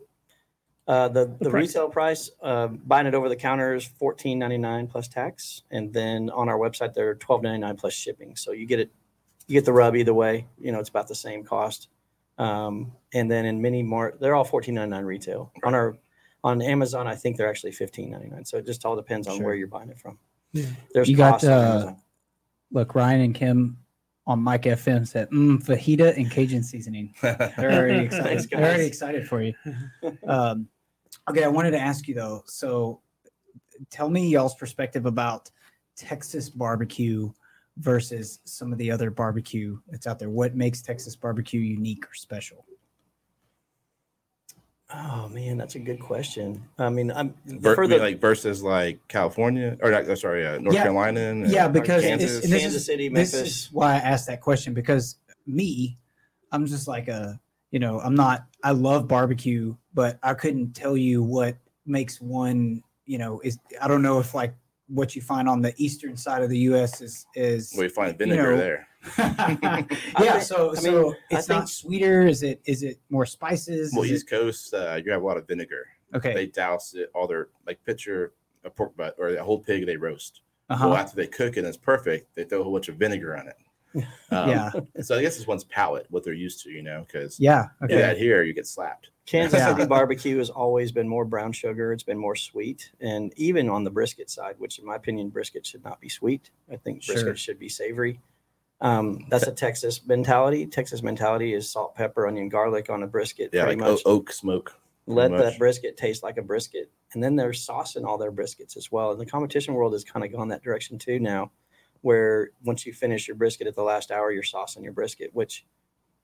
Uh, 0.89 1.07
the 1.09 1.27
the, 1.41 1.49
price. 1.49 1.69
retail 1.69 1.89
price, 1.89 2.31
uh, 2.43 2.67
buying 2.67 3.07
it 3.07 3.15
over 3.15 3.29
the 3.29 3.37
counter 3.37 3.75
is 3.77 3.85
fourteen 3.85 4.39
ninety 4.39 4.59
nine 4.59 4.89
plus 4.89 5.07
tax, 5.07 5.63
and 5.71 5.93
then 5.93 6.29
on 6.31 6.49
our 6.49 6.59
website 6.59 6.93
they're 6.93 7.15
twelve 7.15 7.43
ninety 7.43 7.61
nine 7.61 7.77
plus 7.77 7.93
shipping. 7.93 8.35
So 8.35 8.51
you 8.53 8.67
get 8.67 8.81
it, 8.81 8.91
you 9.47 9.55
get 9.55 9.65
the 9.65 9.73
rub 9.73 9.95
either 9.95 10.13
way. 10.13 10.47
You 10.59 10.73
know, 10.73 10.81
it's 10.81 10.89
about 10.89 11.07
the 11.07 11.15
same 11.15 11.45
cost. 11.45 11.89
Um, 12.39 12.93
and 13.15 13.31
then 13.31 13.45
in 13.45 13.63
many 13.63 13.83
more, 13.83 14.15
they're 14.19 14.35
all 14.35 14.43
fourteen 14.45 14.75
ninety 14.75 14.91
nine 14.91 15.05
retail. 15.05 15.53
On 15.63 15.73
our 15.73 15.97
on 16.43 16.61
Amazon, 16.61 17.07
I 17.07 17.15
think 17.15 17.37
they're 17.37 17.49
actually 17.49 17.73
fifteen 17.73 18.11
ninety 18.11 18.29
nine. 18.29 18.45
So 18.45 18.59
it 18.59 18.67
just 18.67 18.85
all 18.85 18.97
depends 18.97 19.29
on 19.29 19.37
Sure. 19.37 19.47
where 19.47 19.55
you're 19.55 19.69
buying 19.69 19.89
it 19.89 20.01
from. 20.01 20.19
Yeah. 20.53 20.67
There's 20.93 21.09
You 21.09 21.17
got, 21.17 21.45
uh, 21.45 21.95
Look, 22.73 22.95
Ryan 22.97 23.21
and 23.21 23.35
Kim 23.35 23.79
on 24.27 24.41
Mike 24.41 24.63
FM 24.63 25.07
said, 25.07 25.31
mm, 25.31 25.63
fajita 25.65 26.17
and 26.17 26.31
Cajun 26.31 26.63
seasoning. 26.63 27.15
They're 27.23 27.73
already 27.73 28.07
excited. 28.07 28.25
Thanks, 28.25 28.47
They're 28.47 28.61
already 28.61 28.87
excited 28.87 29.29
for 29.29 29.43
you. 29.43 29.55
Um, 30.27 30.69
okay, 31.29 31.45
I 31.45 31.49
wanted 31.49 31.73
to 31.73 31.79
ask 31.79 32.07
you 32.09 32.15
though. 32.15 32.43
So, 32.47 33.01
tell 33.91 34.09
me 34.09 34.29
y'all's 34.29 34.55
perspective 34.55 35.07
about 35.07 35.51
Texas 35.97 36.49
barbecue 36.49 37.33
versus 37.79 38.41
some 38.45 38.73
of 38.73 38.79
the 38.79 38.91
other 38.91 39.11
barbecue 39.11 39.79
that's 39.89 40.07
out 40.07 40.19
there. 40.19 40.31
What 40.31 40.55
makes 40.55 40.83
Texas 40.83 41.17
barbecue 41.17 41.61
unique 41.61 42.05
or 42.05 42.15
special? 42.15 42.67
Oh 44.95 45.29
man, 45.33 45.57
that's 45.57 45.75
a 45.75 45.79
good 45.79 46.01
question. 46.01 46.63
I 46.79 46.91
mean, 46.91 47.11
I'm 47.11 47.35
Ver- 47.47 47.75
for 47.75 47.87
the 47.87 47.99
like 47.99 48.21
versus 48.21 48.63
like 48.63 49.01
California 49.09 49.77
or 49.83 49.91
not, 49.91 50.05
uh, 50.09 50.17
sorry, 50.17 50.47
uh, 50.47 50.59
North 50.59 50.75
Yeah. 50.75 50.83
Carolina. 50.83 51.21
and- 51.21 51.51
Yeah, 51.51 51.69
because 51.69 52.03
Kansas. 52.03 52.45
and 52.45 52.53
this 52.53 52.61
Kansas 52.63 52.81
is, 52.83 52.87
City, 52.87 53.09
this 53.09 53.33
is 53.35 53.69
why 53.73 53.95
I 53.95 53.99
asked 53.99 54.27
that 54.27 54.41
question 54.41 54.75
because 54.75 55.17
me, 55.47 55.99
I'm 56.51 56.67
just 56.67 56.89
like 56.89 57.09
a, 57.09 57.41
you 57.71 57.79
know, 57.79 58.01
I'm 58.01 58.15
not, 58.15 58.47
I 58.63 58.73
love 58.73 59.09
barbecue, 59.09 59.75
but 59.95 60.19
I 60.23 60.35
couldn't 60.35 60.75
tell 60.75 60.97
you 60.97 61.23
what 61.23 61.57
makes 61.87 62.21
one, 62.21 62.83
you 63.07 63.17
know, 63.19 63.41
is, 63.41 63.59
I 63.81 63.89
don't 63.89 64.03
know 64.03 64.19
if 64.19 64.35
like 64.35 64.55
what 64.89 65.17
you 65.17 65.23
find 65.23 65.49
on 65.49 65.63
the 65.63 65.73
eastern 65.79 66.17
side 66.19 66.43
of 66.43 66.51
the 66.51 66.59
U.S. 66.59 67.01
is, 67.01 67.25
is, 67.35 67.75
we 67.79 67.89
find 67.89 68.19
vinegar 68.19 68.53
know, 68.53 68.57
there. 68.59 68.89
yeah. 69.19 69.83
think- 69.85 70.43
So, 70.43 70.73
I 70.73 70.75
so 70.75 71.03
mean, 71.03 71.15
I 71.31 71.37
it's 71.37 71.47
think- 71.47 71.59
not 71.61 71.69
sweeter. 71.69 72.23
Is 72.27 72.43
it, 72.43 72.61
is 72.65 72.83
it 72.83 72.99
more 73.11 73.27
spices? 73.27 73.93
Well, 73.95 74.05
Is 74.05 74.13
East 74.13 74.31
Coast, 74.31 74.75
uh, 74.75 75.01
you 75.05 75.11
have 75.13 75.23
a 75.23 75.27
lot 75.27 75.37
of 75.37 75.47
vinegar. 75.47 75.87
okay. 76.15 76.35
They 76.35 76.47
douse 76.47 76.95
it 76.95 77.11
all 77.15 77.27
their 77.27 77.49
like 77.67 77.83
picture 77.85 78.33
a 78.65 78.71
pork 78.71 78.97
butt 78.97 79.17
or 79.19 79.29
a 79.31 79.43
whole 79.43 79.59
pig 79.59 79.87
they 79.87 79.97
roast. 79.97 80.43
uh-huh. 80.71 80.89
Well, 80.89 80.97
after 80.97 81.17
they 81.17 81.27
cook 81.27 81.57
it, 81.57 81.61
and 81.61 81.67
it's 81.69 81.77
perfect. 81.77 82.35
They 82.37 82.45
throw 82.45 82.61
a 82.61 82.65
whole 82.65 82.73
bunch 82.73 82.89
of 82.89 82.97
vinegar 82.97 83.37
on 83.37 83.49
it. 83.49 83.57
Um, 84.31 84.49
yeah. 84.49 84.71
So 85.03 85.19
I 85.19 85.21
guess 85.21 85.37
it's 85.37 85.47
one's 85.47 85.65
palate, 85.65 86.07
what 86.09 86.25
they're 86.25 86.33
used 86.33 86.63
to, 86.63 86.71
you 86.71 86.83
know, 86.83 87.05
because 87.07 87.39
Yeah. 87.39 87.67
you 87.83 87.85
Okay. 87.85 87.97
that 87.97 88.17
here, 88.17 88.43
you 88.43 88.55
get 88.55 88.67
slapped. 88.67 89.11
Kansas 89.27 89.59
Yeah. 89.61 89.75
City 89.75 89.87
barbecue 89.87 90.39
has 90.39 90.49
always 90.49 90.91
been 90.93 91.07
more 91.07 91.27
brown 91.27 91.53
sugar. 91.53 91.93
It's 91.93 92.03
been 92.03 92.17
more 92.17 92.35
sweet, 92.35 92.91
and 93.01 93.35
even 93.37 93.69
on 93.69 93.85
the 93.85 93.91
brisket 93.91 94.31
side, 94.31 94.55
which 94.57 94.79
in 94.79 94.87
my 94.87 94.97
opinion, 94.97 95.29
brisket 95.29 95.67
should 95.67 95.85
not 95.85 96.01
be 96.01 96.09
sweet. 96.09 96.51
I 96.73 96.77
think 96.77 97.05
brisket 97.05 97.27
Sure. 97.27 97.37
should 97.37 97.59
be 97.59 97.69
savory. 97.69 98.19
Um, 98.83 99.27
that's 99.31 99.47
a 99.47 99.53
Texas 99.53 100.05
mentality. 100.07 100.67
Texas 100.67 101.03
mentality 101.03 101.55
is 101.55 101.71
salt, 101.71 101.95
pepper, 101.95 102.27
onion, 102.27 102.49
garlic 102.49 102.91
on 102.91 103.05
a 103.05 103.07
brisket. 103.07 103.51
Yeah, 103.53 103.63
pretty 103.65 103.81
like 103.81 103.93
much. 103.93 104.03
oak 104.05 104.33
smoke. 104.33 104.75
Let 105.07 105.31
pretty 105.31 105.45
that 105.45 105.59
brisket 105.59 105.97
taste 105.97 106.23
like 106.23 106.37
a 106.37 106.43
brisket, 106.43 106.91
and 107.15 107.23
then 107.23 107.37
they're 107.37 107.51
saucing 107.51 108.05
all 108.05 108.19
their 108.19 108.33
briskets 108.33 108.77
as 108.77 108.91
well. 108.91 109.13
And 109.13 109.21
the 109.21 109.27
competition 109.27 109.75
world 109.75 109.93
has 109.93 110.05
kind 110.05 110.25
of 110.25 110.33
gone 110.33 110.49
that 110.49 110.63
direction 110.63 110.99
too 110.99 111.19
now, 111.21 111.53
where 112.03 112.51
once 112.65 112.85
you 112.85 112.93
finish 112.93 113.29
your 113.29 113.37
brisket 113.37 113.67
at 113.69 113.75
the 113.77 113.83
last 113.83 114.11
hour, 114.11 114.33
you're 114.33 114.43
saucing 114.43 114.83
your 114.83 114.93
brisket, 114.93 115.31
which 115.33 115.65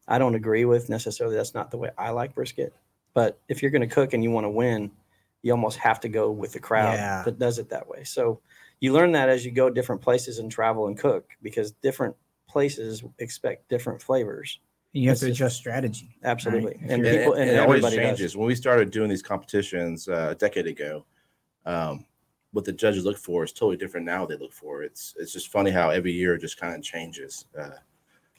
I 0.09 0.19
don't 0.19 0.35
agree 0.35 0.65
with 0.65 0.89
necessarily. 0.89 1.37
That's 1.37 1.55
not 1.55 1.71
the 1.71 1.77
way 1.79 1.91
I 1.97 2.11
like 2.11 2.35
brisket. 2.35 2.75
But 3.15 3.41
if 3.49 3.63
you're 3.63 3.71
going 3.71 3.89
to 3.89 3.95
cook 3.95 4.13
and 4.15 4.23
you 4.23 4.31
want 4.31 4.45
to 4.45 4.51
win, 4.51 4.91
you 5.43 5.53
almost 5.53 5.79
have 5.79 6.01
to 6.01 6.09
go 6.09 6.31
with 6.31 6.53
the 6.53 6.61
crowd 6.61 6.95
Yeah. 6.95 7.23
that 7.25 7.39
does 7.39 7.59
it 7.59 7.71
that 7.71 7.89
way. 7.89 8.05
So 8.05 8.41
you 8.81 8.93
learn 8.93 9.13
that 9.13 9.29
as 9.29 9.45
you 9.45 9.51
go 9.51 9.71
different 9.71 10.03
places 10.03 10.39
and 10.39 10.51
travel 10.51 10.87
and 10.89 10.99
cook 10.99 11.29
because 11.43 11.73
different 11.73 12.17
places 12.49 13.05
expect 13.19 13.69
different 13.69 14.01
flavors. 14.03 14.59
You 14.93 15.09
have 15.11 15.15
It's 15.15 15.21
to 15.21 15.27
just- 15.29 15.37
adjust 15.41 15.57
strategy. 15.59 16.17
Absolutely. 16.25 16.73
If 16.83 16.91
And 16.91 17.03
you're- 17.05 17.09
And, 17.11 17.19
people 17.19 17.33
and 17.35 17.43
and 17.43 17.51
it 17.51 17.61
always 17.61 17.85
everybody 17.85 17.97
does. 17.97 18.19
changes. 18.19 18.37
When 18.37 18.47
we 18.47 18.55
started 18.55 18.91
doing 18.91 19.09
these 19.11 19.23
competitions 19.23 20.09
uh, 20.09 20.29
a 20.31 20.35
decade 20.35 20.67
ago, 20.67 21.05
um, 21.67 22.05
what 22.53 22.65
the 22.65 22.73
judges 22.73 23.05
look 23.05 23.19
for 23.19 23.45
is 23.45 23.53
totally 23.53 23.77
different 23.77 24.07
now. 24.07 24.25
They 24.25 24.37
look 24.37 24.53
for 24.55 24.83
it's 24.83 25.15
it's 25.19 25.33
just 25.33 25.49
funny 25.53 25.71
how 25.71 25.91
every 25.91 26.13
year 26.13 26.35
it 26.35 26.41
just 26.41 26.59
kind 26.59 26.75
of 26.75 26.83
changes. 26.83 27.45
Uh, 27.57 27.71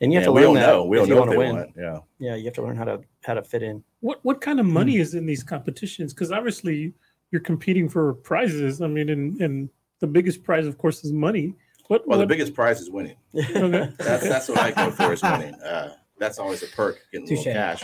And 0.02 0.12
you 0.12 0.18
have 0.18 0.24
yeah, 0.24 0.26
to 0.26 0.32
we 0.32 0.42
learn 0.42 0.48
don't 0.48 0.56
that 0.56 0.68
know. 0.68 0.86
We 0.86 0.98
don't 0.98 1.08
you 1.08 1.14
know 1.14 1.20
what 1.22 1.28
want 1.28 1.40
they 1.40 1.46
to 1.46 1.54
win. 1.54 1.56
want. 1.56 1.76
Yeah. 1.78 2.00
Yeah, 2.28 2.36
you 2.36 2.46
have 2.46 2.54
to 2.56 2.64
learn 2.64 2.76
how 2.76 2.86
to 2.86 3.02
how 3.24 3.36
to 3.36 3.44
fit 3.44 3.62
in. 3.62 3.84
What 4.00 4.20
what 4.26 4.42
kind 4.42 4.60
of 4.60 4.66
money 4.66 4.98
is 4.98 5.14
in 5.14 5.26
these 5.28 5.44
competitions? 5.44 6.14
Because 6.14 6.32
obviously 6.32 6.94
you're 7.32 7.42
competing 7.42 7.88
for 7.88 8.14
prizes. 8.16 8.82
I 8.82 8.88
mean, 8.88 9.10
and 9.10 9.40
and 9.42 9.70
the 10.00 10.08
biggest 10.08 10.44
prize, 10.44 10.66
of 10.66 10.78
course, 10.80 11.04
is 11.06 11.12
money. 11.14 11.54
What 11.90 12.08
Well, 12.08 12.20
the 12.20 12.28
biggest 12.28 12.54
prize 12.54 12.80
is 12.80 12.90
winning. 12.90 13.18
Okay. 13.36 13.92
That's 13.98 14.24
that's 14.30 14.48
what 14.48 14.60
I 14.60 14.72
go 14.72 14.92
for 14.92 15.12
is 15.12 15.22
winning. 15.24 15.56
Uh, 15.56 15.96
that's 16.20 16.38
always 16.40 16.62
a 16.64 16.68
perk, 16.68 17.00
getting 17.12 17.28
a 17.28 17.30
little 17.36 17.44
cash. 17.52 17.84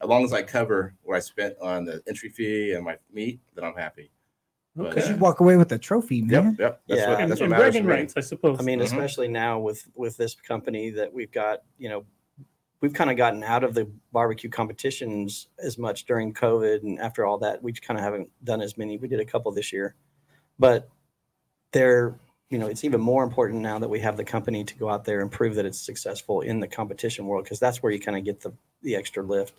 As 0.00 0.08
long 0.08 0.24
as 0.24 0.32
I 0.32 0.42
cover 0.42 0.94
what 1.02 1.16
I 1.16 1.20
spent 1.20 1.54
on 1.60 1.84
the 1.84 2.00
entry 2.08 2.28
fee 2.28 2.72
and 2.72 2.84
my 2.84 2.96
meat, 3.12 3.40
then 3.54 3.64
I'm 3.64 3.74
happy. 3.74 4.10
But, 4.76 4.90
Because 4.90 5.08
uh, 5.10 5.14
you 5.14 5.16
walk 5.18 5.40
away 5.40 5.56
with 5.56 5.72
a 5.72 5.78
trophy, 5.78 6.22
man. 6.22 6.56
yep. 6.60 6.80
That's 6.86 7.00
Yeah. 7.00 7.10
what 7.10 7.20
and, 7.20 7.30
that's 7.30 7.40
what 7.40 7.46
and 7.46 7.50
matters 7.50 7.74
to 7.74 7.80
bragging 7.82 7.86
me. 7.86 7.92
rights, 7.92 8.14
I 8.16 8.20
suppose. 8.20 8.58
I 8.60 8.62
mean, 8.62 8.78
Mhm. 8.78 8.84
especially 8.84 9.26
now 9.28 9.58
with 9.58 9.88
with 9.96 10.16
this 10.16 10.36
company 10.36 10.90
that 10.90 11.12
we've 11.12 11.32
got, 11.32 11.62
you 11.76 11.88
know, 11.88 12.04
we've 12.80 12.94
kind 12.94 13.10
of 13.10 13.16
gotten 13.16 13.42
out 13.42 13.64
of 13.64 13.74
the 13.74 13.90
barbecue 14.12 14.48
competitions 14.48 15.48
as 15.58 15.76
much 15.76 16.04
during 16.06 16.32
COVID 16.32 16.82
and 16.82 17.00
after 17.00 17.26
all 17.26 17.36
that, 17.38 17.60
we 17.62 17.72
kind 17.72 17.98
of 17.98 18.04
haven't 18.04 18.28
done 18.44 18.62
as 18.62 18.78
many. 18.78 18.96
We 18.96 19.08
did 19.08 19.18
a 19.20 19.24
couple 19.24 19.50
this 19.52 19.72
year, 19.72 19.96
but 20.58 20.88
they're, 21.72 22.14
you 22.50 22.58
know, 22.58 22.66
it's 22.66 22.84
even 22.84 23.00
more 23.00 23.22
important 23.24 23.60
now 23.62 23.78
that 23.78 23.88
we 23.88 24.00
have 24.00 24.16
the 24.16 24.24
company 24.24 24.64
to 24.64 24.74
go 24.76 24.90
out 24.90 25.04
there 25.04 25.20
and 25.22 25.30
prove 25.30 25.54
that 25.54 25.64
it's 25.64 25.78
successful 25.80 26.40
in 26.42 26.60
the 26.60 26.66
competition 26.68 27.26
world 27.26 27.44
because 27.44 27.60
that's 27.60 27.82
where 27.82 27.92
you 27.92 28.00
kind 28.00 28.18
of 28.18 28.24
get 28.24 28.40
the 28.40 28.52
the 28.82 28.96
extra 28.96 29.22
lift. 29.22 29.54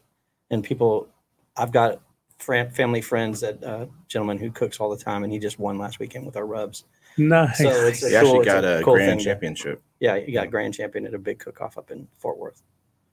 And 0.50 0.64
people, 0.64 1.08
I've 1.56 1.72
got 1.72 2.02
fran- 2.40 2.70
family 2.72 3.02
friends 3.02 3.40
that 3.42 3.64
uh, 3.64 3.86
gentleman 4.10 4.38
who 4.40 4.52
cooks 4.52 4.80
all 4.80 4.90
the 4.90 5.02
time, 5.02 5.24
and 5.24 5.32
he 5.32 5.40
just 5.40 5.58
won 5.60 5.78
last 5.78 6.00
weekend 6.00 6.26
with 6.26 6.36
our 6.36 6.46
rubs. 6.46 6.84
nice. 7.18 7.58
So 7.60 7.70
it's 7.70 8.04
a 8.04 8.10
He 8.10 8.16
actually 8.16 8.32
cool- 8.32 8.42
it's 8.42 8.46
got 8.48 8.64
a 8.66 8.80
a, 8.80 8.84
cool 8.84 8.96
grand 8.96 9.12
thing. 9.12 9.26
championship. 9.26 9.82
Yeah, 10.00 10.20
he 10.20 10.32
got 10.34 10.50
grand 10.52 10.74
champion 10.74 11.06
at 11.06 11.14
a 11.14 11.20
big 11.20 11.40
cook 11.40 11.62
off 11.62 11.78
up 11.78 11.92
in 11.92 12.08
Fort 12.18 12.38
Worth. 12.38 12.62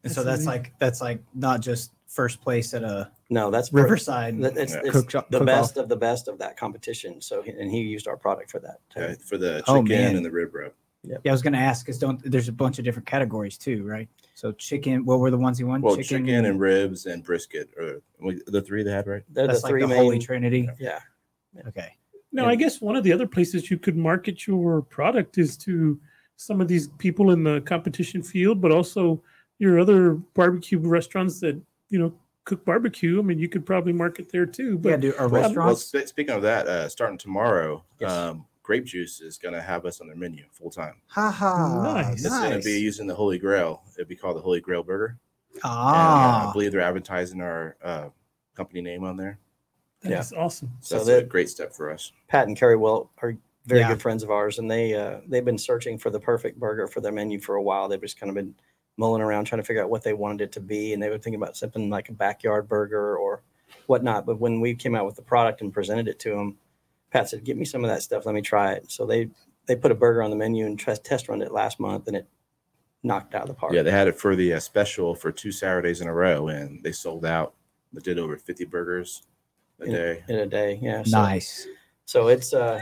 And 0.03 0.12
so 0.12 0.25
That's 0.25 0.38
that's 0.45 0.47
like 0.47 0.73
that's 0.79 1.01
like 1.01 1.23
not 1.35 1.61
just 1.61 1.93
first 2.09 2.40
place 2.40 2.73
at 2.75 2.83
a 2.83 3.11
No, 3.31 3.51
that's 3.51 3.68
per- 3.68 3.83
Riverside 3.83 4.40
that- 4.40 4.57
It's, 4.57 4.73
Yeah. 4.75 4.81
it's 4.85 4.90
cook 4.92 5.11
shop- 5.11 5.31
the 5.31 5.38
cook 5.38 5.47
best 5.47 5.77
off. 5.77 5.85
of 5.85 5.88
the 5.90 5.97
best 5.97 6.27
of 6.27 6.38
that 6.38 6.57
competition. 6.57 7.21
So, 7.21 7.42
he- 7.42 7.51
and 7.53 7.71
he 7.71 7.81
used 7.83 8.09
our 8.09 8.16
product 8.16 8.51
for 8.51 8.59
that. 8.61 8.81
too. 8.90 9.14
for 9.25 9.37
the 9.37 9.62
Oh, 9.68 9.83
chicken 9.83 9.88
man. 9.88 10.16
and 10.16 10.25
the 10.25 10.31
rib 10.31 10.55
rub. 10.55 10.73
Yeah, 11.05 11.18
I 11.27 11.31
was 11.31 11.42
going 11.42 11.53
to 11.53 11.59
ask 11.61 11.85
because 11.87 11.99
don't 11.99 12.21
there's 12.25 12.49
a 12.49 12.53
bunch 12.53 12.79
of 12.79 12.85
different 12.85 13.07
categories 13.07 13.57
too, 13.57 13.85
right? 13.85 14.09
So 14.35 14.51
chicken. 14.53 15.05
What 15.05 15.21
were 15.21 15.31
the 15.31 15.38
ones 15.38 15.59
he 15.59 15.64
want? 15.64 15.85
Well, 15.85 15.97
chicken, 15.97 16.29
and 16.44 16.59
ribs 16.59 17.07
and 17.07 17.23
brisket 17.23 17.68
are 17.79 18.03
the 18.47 18.61
three 18.62 18.83
they 18.83 18.90
had, 18.90 19.07
right? 19.07 19.23
They're 19.29 19.47
That's 19.47 19.61
the 19.61 19.66
like 19.66 19.71
three 19.73 19.81
the 19.83 19.88
main. 19.88 19.99
holy 19.99 20.18
trinity. 20.18 20.68
yeah. 20.81 21.01
Okay. 21.68 21.94
Now, 22.33 22.42
And- 22.44 22.51
I 22.53 22.55
guess 22.57 22.81
one 22.81 22.97
of 22.97 23.05
the 23.05 23.12
other 23.12 23.27
places 23.27 23.71
you 23.71 23.79
could 23.79 23.97
market 23.97 24.47
your 24.47 24.83
product 24.83 25.38
is 25.38 25.57
to 25.59 26.01
some 26.37 26.61
of 26.61 26.68
these 26.68 26.88
people 26.99 27.31
in 27.31 27.42
the 27.44 27.61
competition 27.62 28.23
field, 28.23 28.61
but 28.61 28.73
also 28.73 29.23
your 29.59 29.79
other 29.79 30.14
barbecue 30.35 30.79
restaurants 30.79 31.40
that 31.40 31.61
you 31.90 31.98
know 31.98 32.12
cook 32.44 32.64
barbecue. 32.64 33.18
I 33.18 33.22
mean, 33.22 33.38
you 33.38 33.48
could 33.48 33.66
probably 33.66 33.92
market 33.92 34.31
there 34.33 34.46
too. 34.46 34.81
Yeah, 34.83 34.92
But 34.92 35.01
do 35.01 35.14
our 35.18 35.29
Well, 35.29 35.31
well, 35.31 35.42
restaurants? 35.42 35.85
spe- 35.85 36.07
speaking 36.07 36.35
of 36.35 36.42
that, 36.42 36.66
uh, 36.66 36.88
starting 36.88 37.18
tomorrow, 37.18 37.85
Yes. 38.01 38.11
um, 38.11 38.46
grape 38.62 38.85
juice 38.87 39.20
is 39.20 39.37
going 39.37 39.53
to 39.55 39.61
have 39.61 39.85
us 39.85 40.01
on 40.01 40.07
their 40.07 40.16
menu 40.16 40.44
full 40.53 40.70
time. 40.70 40.94
Ha 41.09 41.31
ha. 41.31 41.83
Nice. 41.83 42.24
It's 42.24 42.29
going 42.38 42.59
to 42.59 42.64
be 42.64 42.81
using 42.81 43.07
the 43.07 43.14
Holy 43.14 43.38
Grail. 43.38 43.83
It'd 43.96 44.09
be 44.09 44.16
called 44.16 44.37
the 44.37 44.40
Holy 44.40 44.61
Grail 44.61 44.83
Burger. 44.83 45.18
And, 45.55 45.64
uh, 45.64 45.68
Ah, 45.68 46.48
I 46.48 46.53
believe 46.53 46.72
they're 46.72 46.81
advertising 46.81 47.40
our 47.42 47.77
uh, 47.83 48.09
company 48.55 48.81
name 48.81 49.05
on 49.05 49.16
there. 49.18 49.38
that's 50.01 50.33
Yeah. 50.33 50.38
awesome. 50.38 50.70
So, 50.81 50.98
So 51.01 51.05
that's 51.05 51.22
a 51.24 51.27
great 51.27 51.51
step 51.51 51.74
for 51.74 51.90
us. 51.90 52.12
Pat 52.29 52.46
and 52.48 52.57
Kerry 52.57 52.77
Wilt 52.77 53.11
are 53.18 53.37
very 53.66 53.81
Yeah. 53.81 53.88
good 53.88 54.01
friends 54.01 54.22
of 54.22 54.31
ours, 54.31 54.59
and 54.59 54.70
they 54.70 54.94
uh, 54.94 55.20
they've 55.29 55.44
been 55.44 55.59
searching 55.59 55.98
for 55.98 56.09
the 56.09 56.20
perfect 56.20 56.59
burger 56.59 56.87
for 56.87 57.01
their 57.03 57.12
menu 57.12 57.40
for 57.40 57.57
a 57.57 57.62
while. 57.62 57.88
They've 57.88 58.01
just 58.01 58.18
kind 58.18 58.31
of 58.31 58.35
been 58.37 58.55
mulling 58.99 59.23
around 59.23 59.47
trying 59.47 59.63
to 59.63 59.67
figure 59.67 59.83
out 59.83 59.89
what 59.89 60.03
they 60.03 60.13
wanted 60.13 60.43
it 60.43 60.53
to 60.53 60.61
be, 60.61 60.93
and 60.93 61.03
they 61.03 61.09
were 61.09 61.17
thinking 61.17 61.41
about 61.41 61.57
something 61.57 61.89
like 61.89 62.11
a 62.11 62.13
backyard 62.13 62.69
burger 62.69 63.17
or 63.17 63.43
whatnot. 63.87 64.27
But 64.27 64.39
when 64.39 64.61
we 64.61 64.75
came 64.75 64.95
out 64.95 65.07
with 65.07 65.15
the 65.17 65.23
product 65.23 65.63
and 65.63 65.73
presented 65.73 66.09
it 66.09 66.19
to 66.21 66.31
them, 66.31 66.59
Pat 67.11 67.31
said, 67.31 67.45
"Give 67.45 67.57
me 67.57 67.65
some 67.65 67.83
of 67.85 67.89
that 67.91 68.03
stuff. 68.03 68.27
Let 68.27 68.35
me 68.35 68.43
try 68.43 68.73
it." 68.73 68.91
So 68.91 69.07
they 69.07 69.31
they 69.67 69.77
put 69.77 69.93
a 69.93 69.95
burger 69.95 70.23
on 70.23 70.31
the 70.31 70.37
menu 70.37 70.67
and 70.67 70.79
test 70.79 71.05
test 71.05 71.29
run 71.29 71.41
it 71.41 71.53
last 71.53 71.81
month, 71.81 72.09
and 72.09 72.17
it 72.17 72.27
knocked 73.03 73.35
out 73.35 73.43
of 73.43 73.49
the 73.49 73.55
park. 73.55 73.73
Yeah, 73.73 73.83
they 73.83 73.91
had 73.93 74.09
it 74.09 74.19
for 74.19 74.35
the 74.35 74.53
uh, 74.55 74.61
special 74.61 75.15
for 75.15 75.31
two 75.33 75.53
Saturdays 75.53 76.01
in 76.01 76.09
a 76.09 76.13
row, 76.13 76.49
and 76.49 76.83
they 76.83 76.93
sold 76.93 77.25
out. 77.25 77.55
They 77.93 78.01
did 78.01 78.19
over 78.19 78.37
50 78.37 78.65
burgers 78.67 79.23
a 79.81 79.87
Yeah. 79.87 79.93
day. 79.93 80.25
in 80.29 80.37
a 80.37 80.47
day. 80.47 80.79
Yeah, 80.83 81.03
so, 81.05 81.17
nice. 81.23 81.67
So 82.05 82.29
it's 82.29 82.53
uh, 82.53 82.81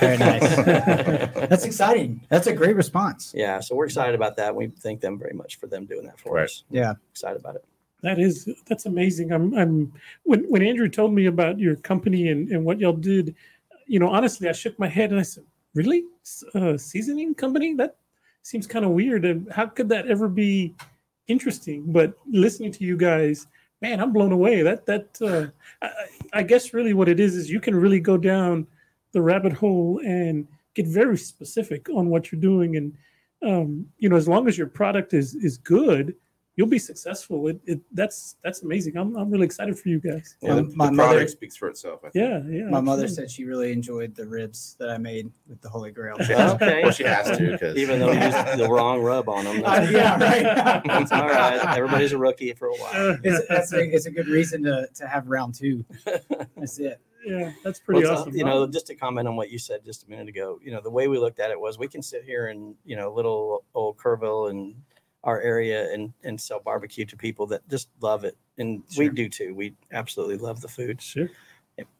Very 0.00 0.16
nice. 0.18 0.56
That's 1.48 1.64
exciting. 1.64 2.22
That's 2.28 2.46
a 2.46 2.52
great 2.52 2.76
response. 2.76 3.32
yeah, 3.36 3.60
so 3.60 3.74
we're 3.74 3.84
excited 3.86 4.14
about 4.14 4.36
that. 4.36 4.54
We 4.54 4.68
thank 4.68 5.00
them 5.00 5.18
very 5.18 5.34
much 5.34 5.56
for 5.58 5.66
them 5.66 5.84
doing 5.86 6.06
that 6.06 6.18
for 6.18 6.34
Right. 6.34 6.44
us. 6.44 6.64
Yeah. 6.70 6.94
excited 7.10 7.38
about 7.40 7.56
it. 7.56 7.64
That 8.02 8.18
is 8.18 8.48
that's 8.66 8.84
amazing. 8.86 9.32
I'm 9.32 9.54
I'm 9.54 9.92
when 10.24 10.44
when 10.50 10.62
Andrew 10.62 10.88
told 10.90 11.14
me 11.14 11.26
about 11.26 11.58
your 11.58 11.76
company 11.76 12.28
and 12.28 12.50
and 12.50 12.64
what 12.64 12.78
y'all 12.78 12.92
did, 12.92 13.34
you 13.86 13.98
know, 13.98 14.08
honestly, 14.08 14.46
I 14.48 14.52
shook 14.52 14.78
my 14.78 14.88
head 14.88 15.10
and 15.10 15.18
I 15.20 15.22
said, 15.22 15.44
"Really, 15.74 16.04
S- 16.22 16.44
uh, 16.54 16.76
seasoning 16.76 17.34
company? 17.34 17.72
That 17.74 17.96
seems 18.42 18.66
kind 18.66 18.84
of 18.84 18.90
weird. 18.90 19.24
And 19.24 19.50
how 19.50 19.66
could 19.66 19.88
that 19.88 20.06
ever 20.06 20.28
be 20.28 20.74
interesting?" 21.28 21.84
But 21.92 22.12
listening 22.30 22.72
to 22.72 22.84
you 22.84 22.96
guys, 22.98 23.46
man, 23.80 24.00
I'm 24.00 24.12
blown 24.12 24.32
away. 24.32 24.60
That 24.60 24.84
that 24.84 25.08
uh, 25.22 25.46
I, 25.80 25.90
I 26.40 26.42
guess 26.42 26.74
really 26.74 26.92
what 26.92 27.08
it 27.08 27.18
is 27.20 27.34
is 27.36 27.50
you 27.50 27.60
can 27.60 27.74
really 27.74 28.00
go 28.00 28.18
down 28.18 28.66
the 29.14 29.22
rabbit 29.22 29.52
hole 29.52 30.00
and 30.04 30.46
get 30.74 30.86
very 30.86 31.16
specific 31.16 31.88
on 31.88 32.08
what 32.08 32.30
you're 32.30 32.40
doing 32.40 32.76
and 32.76 32.92
um, 33.42 33.86
you 33.98 34.08
know 34.08 34.16
as 34.16 34.28
long 34.28 34.46
as 34.48 34.58
your 34.58 34.66
product 34.66 35.14
is 35.14 35.34
is 35.36 35.56
good 35.56 36.14
you'll 36.56 36.68
be 36.68 36.78
successful. 36.78 37.48
It, 37.48 37.60
it 37.64 37.80
that's 37.92 38.36
that's 38.44 38.62
amazing. 38.62 38.96
I'm 38.96 39.16
I'm 39.16 39.30
really 39.30 39.44
excited 39.44 39.78
for 39.78 39.88
you 39.88 40.00
guys. 40.00 40.36
Yeah, 40.40 40.52
Um, 40.52 40.70
the, 40.70 40.76
my 40.76 40.86
the 40.86 40.92
mother- 40.92 41.08
product 41.10 41.30
speaks 41.30 41.56
for 41.56 41.68
itself. 41.68 42.00
I 42.04 42.10
think. 42.10 42.14
Yeah, 42.24 42.42
yeah. 42.48 42.70
My 42.70 42.80
mother 42.80 43.04
absolutely. 43.04 43.28
said 43.28 43.30
she 43.30 43.44
really 43.44 43.72
enjoyed 43.72 44.14
the 44.14 44.26
ribs 44.26 44.76
that 44.78 44.90
I 44.90 44.98
made 44.98 45.30
with 45.48 45.60
the 45.60 45.68
Holy 45.68 45.90
Grail. 45.90 46.16
Okay. 46.54 46.82
Well, 46.82 46.92
she 46.92 47.04
has 47.04 47.36
to 47.36 47.52
because 47.52 47.76
Even 47.76 47.98
though 48.00 48.12
you 48.12 48.20
used 48.24 48.58
the 48.58 48.68
wrong 48.68 49.00
rub 49.00 49.28
on 49.28 49.44
them. 49.44 49.62
Uh, 49.64 49.86
yeah, 49.90 50.12
right. 50.18 50.82
That's 50.84 51.10
all 51.12 51.26
right. 51.26 51.76
Everybody's 51.76 52.12
a 52.12 52.18
rookie 52.18 52.52
for 52.52 52.68
a 52.68 52.74
while. 52.74 53.10
Uh, 53.10 53.16
it's, 53.24 53.48
that's 53.48 53.72
a, 53.72 53.80
it's 53.82 54.06
a 54.06 54.10
good 54.10 54.28
reason 54.28 54.62
to, 54.64 54.86
to 54.94 55.06
have 55.06 55.26
round 55.28 55.54
two. 55.54 55.84
That's 56.56 56.78
it. 56.78 57.00
Yeah, 57.24 57.52
that's 57.62 57.80
pretty 57.80 58.02
Well, 58.02 58.16
uh, 58.16 58.20
awesome. 58.20 58.36
You 58.36 58.44
know, 58.44 58.66
just 58.66 58.86
to 58.88 58.94
comment 58.94 59.28
on 59.28 59.36
what 59.36 59.50
you 59.50 59.58
said 59.58 59.84
just 59.84 60.04
a 60.04 60.10
minute 60.10 60.28
ago, 60.28 60.58
you 60.62 60.70
know, 60.70 60.80
the 60.80 60.90
way 60.90 61.08
we 61.08 61.18
looked 61.18 61.40
at 61.40 61.50
it 61.50 61.60
was 61.60 61.78
we 61.78 61.88
can 61.88 62.02
sit 62.02 62.24
here 62.24 62.48
in, 62.48 62.74
you 62.84 62.96
know, 62.96 63.12
little 63.12 63.64
old 63.74 63.96
Kerrville 63.96 64.50
and 64.50 64.74
our 65.22 65.40
area 65.40 65.92
and, 65.92 66.12
and 66.22 66.40
sell 66.40 66.60
barbecue 66.60 67.04
to 67.06 67.16
people 67.16 67.46
that 67.46 67.66
just 67.68 67.88
love 68.00 68.24
it. 68.24 68.36
And 68.58 68.82
we 68.96 69.08
do 69.08 69.28
too. 69.28 69.54
We 69.54 69.74
absolutely 69.92 70.36
love 70.36 70.60
the 70.60 70.68
food. 70.68 71.00
sure. 71.00 71.30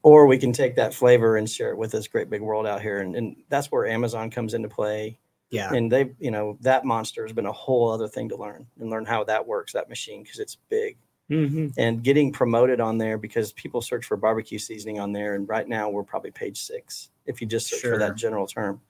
Or 0.03 0.27
we 0.27 0.39
can 0.39 0.53
take 0.53 0.77
that 0.77 0.95
flavor 0.95 1.37
and 1.37 1.51
share 1.51 1.71
it 1.71 1.77
with 1.77 1.91
this 1.91 2.07
great 2.07 2.31
big 2.31 2.43
world 2.43 2.67
out 2.67 2.81
here. 2.81 3.01
And, 3.01 3.17
and 3.17 3.37
that's 3.49 3.73
where 3.73 3.87
Amazon 3.87 4.31
comes 4.31 4.55
into 4.55 4.69
play. 4.69 5.19
Yeah. 5.51 5.73
and 5.73 5.93
they've 5.93 6.13
you 6.19 6.33
know 6.33 6.59
that 6.63 6.85
monster 6.85 7.23
has 7.23 7.33
been 7.33 7.47
a 7.47 7.53
whole 7.53 7.93
other 7.93 8.09
thing 8.09 8.29
to 8.31 8.37
learn 8.37 8.67
and 8.81 8.91
learn 8.91 9.05
how 9.05 9.23
that 9.25 9.47
works 9.47 9.75
that 9.75 9.89
machine 9.89 10.25
because 10.25 10.41
it's 10.41 10.57
big 10.69 10.97
hmm 11.29 11.69
and 11.79 12.03
getting 12.03 12.33
promoted 12.33 12.81
on 12.81 12.99
there 12.99 13.17
because 13.17 13.53
people 13.53 13.81
search 13.81 14.05
for 14.05 14.17
barbecue 14.17 14.59
seasoning 14.59 15.01
on 15.01 15.13
there 15.13 15.35
and 15.35 15.49
right 15.49 15.67
now 15.67 15.89
we're 15.89 16.03
probably 16.03 16.31
page 16.31 16.61
six 16.61 17.11
if 17.27 17.41
you 17.41 17.47
just 17.47 17.69
search 17.69 17.81
for 17.81 17.99
that 17.99 18.17
general 18.17 18.47
term. 18.47 18.81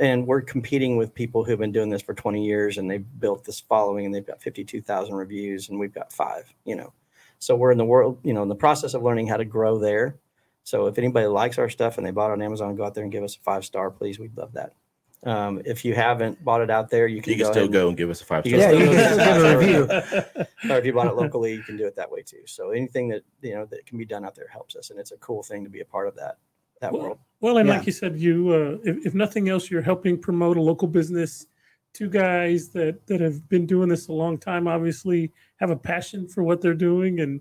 And 0.00 0.26
we're 0.26 0.40
competing 0.40 0.96
with 0.96 1.14
people 1.14 1.44
who've 1.44 1.58
been 1.58 1.70
doing 1.70 1.90
this 1.90 2.00
for 2.00 2.14
20 2.14 2.44
years 2.44 2.78
and 2.78 2.90
they've 2.90 3.04
built 3.20 3.44
this 3.44 3.60
following 3.60 4.06
and 4.06 4.14
they've 4.14 4.26
got 4.26 4.40
52,000 4.42 5.14
reviews 5.14 5.68
and 5.68 5.78
we've 5.78 5.94
got 5.94 6.12
five 6.12 6.52
you 6.64 6.74
know. 6.74 6.92
So 7.38 7.54
we're 7.54 7.72
in 7.72 7.78
the 7.78 7.84
world 7.84 8.18
you 8.22 8.32
know 8.32 8.42
in 8.42 8.48
the 8.48 8.54
process 8.54 8.94
of 8.94 9.02
learning 9.02 9.28
how 9.28 9.36
to 9.36 9.44
grow 9.44 9.78
there. 9.78 10.16
So 10.64 10.86
if 10.86 10.98
anybody 10.98 11.26
likes 11.26 11.58
our 11.58 11.68
stuff 11.68 11.96
and 11.96 12.06
they 12.06 12.10
bought 12.10 12.30
on 12.30 12.42
amazon 12.42 12.74
go 12.74 12.84
out 12.84 12.94
there 12.94 13.04
and 13.04 13.12
give 13.12 13.24
us 13.24 13.36
a 13.36 13.40
five 13.40 13.64
star 13.64 13.90
please. 13.90 14.18
We'd 14.18 14.36
love 14.36 14.54
that 14.54 14.74
um, 15.24 15.62
if 15.64 15.84
you 15.84 15.94
haven't 15.94 16.42
bought 16.44 16.60
it 16.62 16.70
out 16.70 16.90
there 16.90 17.06
you 17.06 17.22
can, 17.22 17.30
you 17.32 17.36
can 17.38 17.46
go 17.46 17.50
still 17.52 17.62
ahead 17.62 17.64
and- 17.66 17.72
go 17.72 17.88
and 17.88 17.96
give 17.96 18.10
us 18.10 18.20
a 18.22 18.24
five 18.24 18.44
star. 18.46 18.58
Yeah, 18.58 18.70
you 18.72 18.86
can 18.86 18.92
give 18.92 18.98
a 18.98 19.02
give 19.02 19.12
a 19.12 19.24
five-star 19.24 19.58
review. 19.58 20.70
or 20.74 20.78
if 20.78 20.84
you 20.86 20.92
bought 20.92 21.06
it 21.06 21.14
locally, 21.14 21.54
you 21.54 21.62
can 21.62 21.76
do 21.76 21.86
it 21.86 21.94
that 21.96 22.10
way 22.10 22.22
too. 22.22 22.42
So 22.46 22.70
anything 22.70 23.08
that 23.08 23.22
you 23.40 23.54
know 23.54 23.64
that 23.66 23.86
can 23.86 23.98
be 23.98 24.04
done 24.04 24.24
out 24.24 24.34
there 24.34 24.48
helps 24.48 24.74
us, 24.76 24.90
and 24.90 24.98
it's 24.98 25.12
a 25.12 25.16
cool 25.18 25.42
thing 25.42 25.62
to 25.64 25.70
be 25.70 25.80
a 25.80 25.84
part 25.84 26.08
of 26.08 26.16
that 26.16 26.38
that 26.80 26.92
Well, 26.92 27.02
world. 27.02 27.18
Well, 27.40 27.58
and 27.58 27.68
Yeah. 27.68 27.76
like 27.76 27.86
you 27.86 27.92
said, 27.92 28.18
you 28.18 28.50
uh, 28.50 28.78
if, 28.90 29.06
if 29.06 29.14
nothing 29.14 29.48
else, 29.48 29.70
you're 29.70 29.82
helping 29.82 30.18
promote 30.18 30.56
a 30.56 30.62
local 30.62 30.88
business. 30.88 31.46
Two 31.94 32.08
guys 32.08 32.70
that 32.70 33.06
that 33.06 33.20
have 33.20 33.48
been 33.48 33.66
doing 33.66 33.88
this 33.88 34.08
a 34.08 34.12
long 34.12 34.38
time, 34.38 34.66
obviously 34.66 35.30
have 35.56 35.70
a 35.70 35.76
passion 35.76 36.26
for 36.26 36.42
what 36.42 36.60
they're 36.60 36.74
doing, 36.74 37.20
and 37.20 37.40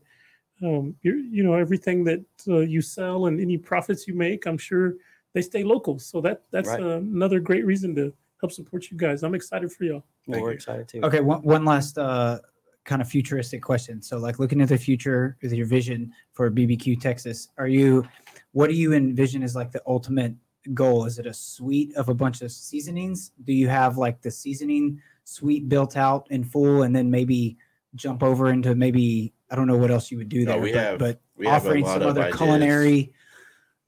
um, 0.61 0.93
you're, 1.01 1.17
you 1.17 1.43
know 1.43 1.53
everything 1.53 2.03
that 2.03 2.23
uh, 2.47 2.59
you 2.59 2.81
sell 2.81 3.25
and 3.25 3.39
any 3.41 3.57
profits 3.57 4.07
you 4.07 4.13
make, 4.13 4.45
I'm 4.45 4.57
sure 4.59 4.95
they 5.33 5.41
stay 5.41 5.63
local. 5.63 5.99
So 5.99 6.21
that 6.21 6.43
that's 6.51 6.69
Right. 6.69 6.81
uh, 6.81 6.97
another 6.97 7.39
great 7.39 7.65
reason 7.65 7.95
to 7.95 8.13
help 8.39 8.51
support 8.51 8.89
you 8.91 8.97
guys. 8.97 9.23
I'm 9.23 9.35
excited 9.35 9.71
for 9.71 9.83
y'all. 9.85 10.03
Well, 10.27 10.41
we're 10.41 10.49
you. 10.49 10.55
excited 10.55 10.87
too. 10.87 11.01
Okay, 11.03 11.21
one, 11.21 11.41
one 11.43 11.65
last 11.65 11.97
uh, 11.97 12.39
kind 12.83 13.01
of 13.01 13.07
futuristic 13.09 13.61
question. 13.61 14.01
So, 14.01 14.17
like 14.17 14.39
looking 14.39 14.61
at 14.61 14.69
the 14.69 14.77
future 14.77 15.37
with 15.41 15.53
your 15.53 15.65
vision 15.67 16.11
for 16.33 16.49
BBQue 16.51 16.99
Texas, 16.99 17.49
are 17.57 17.67
you, 17.67 18.05
what 18.51 18.67
do 18.69 18.75
you 18.75 18.93
envision 18.93 19.43
as 19.43 19.55
like 19.55 19.71
the 19.71 19.81
ultimate 19.87 20.33
goal? 20.73 21.05
Is 21.05 21.17
it 21.19 21.25
a 21.27 21.33
suite 21.33 21.95
of 21.95 22.09
a 22.09 22.13
bunch 22.13 22.41
of 22.41 22.51
seasonings? 22.51 23.31
Do 23.45 23.53
you 23.53 23.67
have 23.67 23.97
like 23.97 24.21
the 24.21 24.31
seasoning 24.31 25.01
suite 25.23 25.69
built 25.69 25.95
out 25.97 26.27
in 26.31 26.43
full, 26.43 26.83
and 26.83 26.95
then 26.95 27.09
maybe 27.09 27.57
jump 27.95 28.23
over 28.23 28.51
into 28.51 28.73
maybe 28.75 29.33
I 29.49 29.55
don't 29.55 29.67
know 29.67 29.77
what 29.77 29.91
else 29.91 30.09
you 30.11 30.17
would 30.17 30.29
do 30.29 30.45
No, 30.45 30.53
there, 30.53 30.61
we 30.61 30.71
but, 30.71 30.79
have- 30.83 30.99
but 30.99 31.21
we 31.37 31.45
offering 31.47 31.83
lot 31.83 31.99
some 31.99 32.09
other 32.09 32.21
ideas. 32.23 32.37
culinary. 32.37 33.13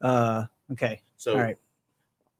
Uh, 0.01 0.45
okay, 0.71 1.01
So 1.23 1.33
all 1.36 1.39
right. 1.39 1.57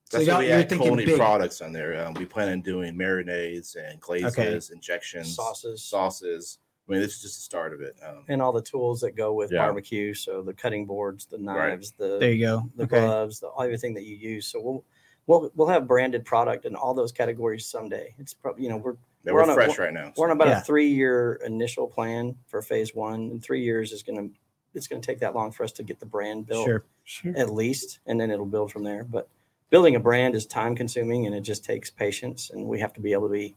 So 0.10 0.18
that's 0.18 0.28
y'all- 0.28 0.36
why 0.36 0.42
we 0.42 0.48
you're 0.50 0.58
add 0.60 0.70
thinking 0.70 0.96
big. 0.98 1.16
products 1.16 1.62
on 1.62 1.72
there. 1.72 2.06
Um, 2.06 2.14
we 2.16 2.26
plan 2.26 2.50
on 2.50 2.62
doing 2.62 2.96
marinades 2.96 3.76
and 3.78 4.00
glazes, 4.02 4.72
injections, 4.72 5.34
Sauces 5.36 5.82
sauces. 5.82 6.60
I 6.88 6.92
mean, 6.92 7.02
this 7.02 7.16
is 7.16 7.22
just 7.22 7.38
the 7.38 7.44
start 7.44 7.74
of 7.74 7.80
it. 7.80 7.96
Um, 8.06 8.26
and 8.28 8.42
all 8.42 8.52
the 8.52 8.62
tools 8.62 9.00
that 9.02 9.12
go 9.16 9.34
with 9.34 9.54
Yeah. 9.54 9.60
barbecue. 9.60 10.14
So 10.14 10.42
the 10.42 10.54
cutting 10.54 10.86
boards, 10.86 11.26
the 11.26 11.38
knives, 11.38 11.92
the 11.94 12.20
There 12.20 12.32
you 12.34 12.46
go. 12.46 12.70
the 12.76 12.84
Okay. 12.84 13.00
gloves, 13.00 13.40
the 13.40 13.50
everything 13.58 13.94
that 13.94 14.04
you 14.04 14.18
use. 14.18 14.48
So 14.48 14.60
we'll 14.62 14.84
we'll 15.28 15.50
we'll 15.56 15.70
have 15.70 15.88
branded 15.88 16.26
product 16.26 16.66
in 16.66 16.76
all 16.76 16.94
those 16.94 17.14
categories 17.14 17.66
someday. 17.66 18.14
It's 18.20 18.34
probably 18.34 18.64
you 18.64 18.70
know 18.70 18.78
we're 18.78 18.98
yeah, 19.24 19.32
We're 19.32 19.36
we're, 19.36 19.44
on 19.44 19.50
a- 19.52 19.54
fresh 19.54 19.80
right 19.80 19.94
now. 19.94 20.12
we're 20.18 20.26
on 20.30 20.36
about 20.36 20.50
Yeah. 20.50 20.60
a 20.60 20.64
three 20.64 20.90
year 20.90 21.40
initial 21.46 21.88
plan 21.88 22.36
for 22.48 22.62
phase 22.62 22.94
one, 22.94 23.22
and 23.32 23.42
three 23.42 23.62
years 23.64 23.94
is 23.94 24.04
gonna 24.04 24.28
it's 24.74 24.88
gonna 24.88 25.02
take 25.02 25.20
that 25.20 25.36
long 25.36 25.52
for 25.52 25.64
us 25.64 25.72
to 25.74 25.84
get 25.84 26.00
the 26.00 26.06
brand 26.06 26.48
built. 26.48 26.66
Sure. 26.66 26.84
Sure. 27.06 27.34
at 27.36 27.52
least, 27.54 28.00
and 28.06 28.20
then 28.20 28.32
it'll 28.32 28.46
build 28.46 28.72
from 28.72 28.84
there. 28.84 29.04
But 29.04 29.28
building 29.70 29.96
a 29.96 30.00
brand 30.00 30.36
is 30.36 30.46
time 30.46 30.76
consuming 30.76 31.26
and 31.26 31.36
it 31.36 31.42
just 31.42 31.66
takes 31.66 31.90
patience, 31.90 32.50
and 32.52 32.66
we 32.66 32.80
have 32.80 32.94
to 32.94 33.02
be 33.02 33.12
able 33.12 33.28
to 33.28 33.34
be, 33.34 33.56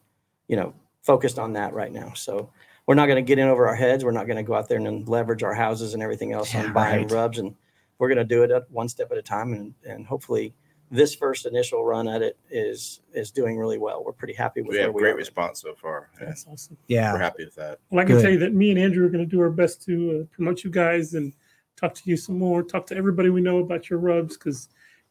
you 0.49 0.57
know, 0.57 0.75
focused 1.03 1.39
on 1.39 1.53
that 1.53 1.73
right 1.73 1.93
now. 1.93 2.13
So 2.15 2.51
we're 2.87 2.95
not 2.95 3.07
going 3.07 3.17
to 3.17 3.23
get 3.23 3.39
in 3.39 3.47
over 3.49 3.69
our 3.69 3.75
heads. 3.77 4.05
We're 4.05 4.11
not 4.11 4.27
going 4.27 4.37
to 4.37 4.43
go 4.43 4.55
out 4.55 4.69
there 4.69 4.79
and 4.79 5.09
leverage 5.09 5.43
our 5.43 5.55
houses 5.55 5.95
and 5.95 6.03
everything 6.03 6.33
else 6.33 6.53
Yeah, 6.55 6.65
on 6.65 6.73
buying 6.73 7.03
right. 7.03 7.11
rubs, 7.13 7.39
and 7.39 7.55
we're 7.99 8.09
going 8.09 8.19
to 8.19 8.25
do 8.25 8.43
it 8.43 8.65
one 8.71 8.89
step 8.89 9.13
at 9.13 9.19
a 9.19 9.23
time, 9.23 9.53
and 9.53 9.75
and 9.87 10.07
hopefully. 10.07 10.55
This 10.91 11.15
first 11.17 11.47
initial 11.47 11.85
run 11.85 12.07
at 12.07 12.23
it 12.23 12.39
is 12.51 13.01
is 13.13 13.31
doing 13.33 13.59
really 13.59 13.79
well. 13.79 14.05
We're 14.05 14.13
pretty 14.13 14.35
happy 14.35 14.63
with 14.63 14.71
We 14.71 14.77
where 14.77 14.87
have 14.87 14.95
we 14.95 15.01
great 15.03 15.15
are. 15.15 15.17
response 15.17 15.61
so 15.61 15.75
far. 15.75 16.11
and 16.21 16.29
That's 16.29 16.47
awesome. 16.47 16.77
Yeah. 16.87 17.13
We're 17.13 17.19
happy 17.19 17.45
with 17.45 17.57
that. 17.57 17.81
Well, 17.91 18.01
I 18.01 18.05
can 18.07 18.17
Good. 18.17 18.23
tell 18.23 18.31
you 18.31 18.39
that 18.39 18.55
me 18.55 18.71
and 18.71 18.79
Andrew 18.79 19.05
are 19.05 19.09
going 19.09 19.25
to 19.25 19.31
do 19.31 19.41
our 19.41 19.51
best 19.51 19.83
to 19.87 20.21
uh, 20.23 20.35
promote 20.35 20.63
you 20.63 20.71
guys 20.71 21.15
and 21.15 21.33
talk 21.77 21.93
to 21.95 22.03
you 22.05 22.17
some 22.17 22.39
more, 22.39 22.63
talk 22.63 22.87
to 22.87 22.97
everybody 22.97 23.31
we 23.31 23.41
know 23.41 23.59
about 23.59 23.91
your 23.91 23.99
rubs 23.99 24.37
because 24.37 24.69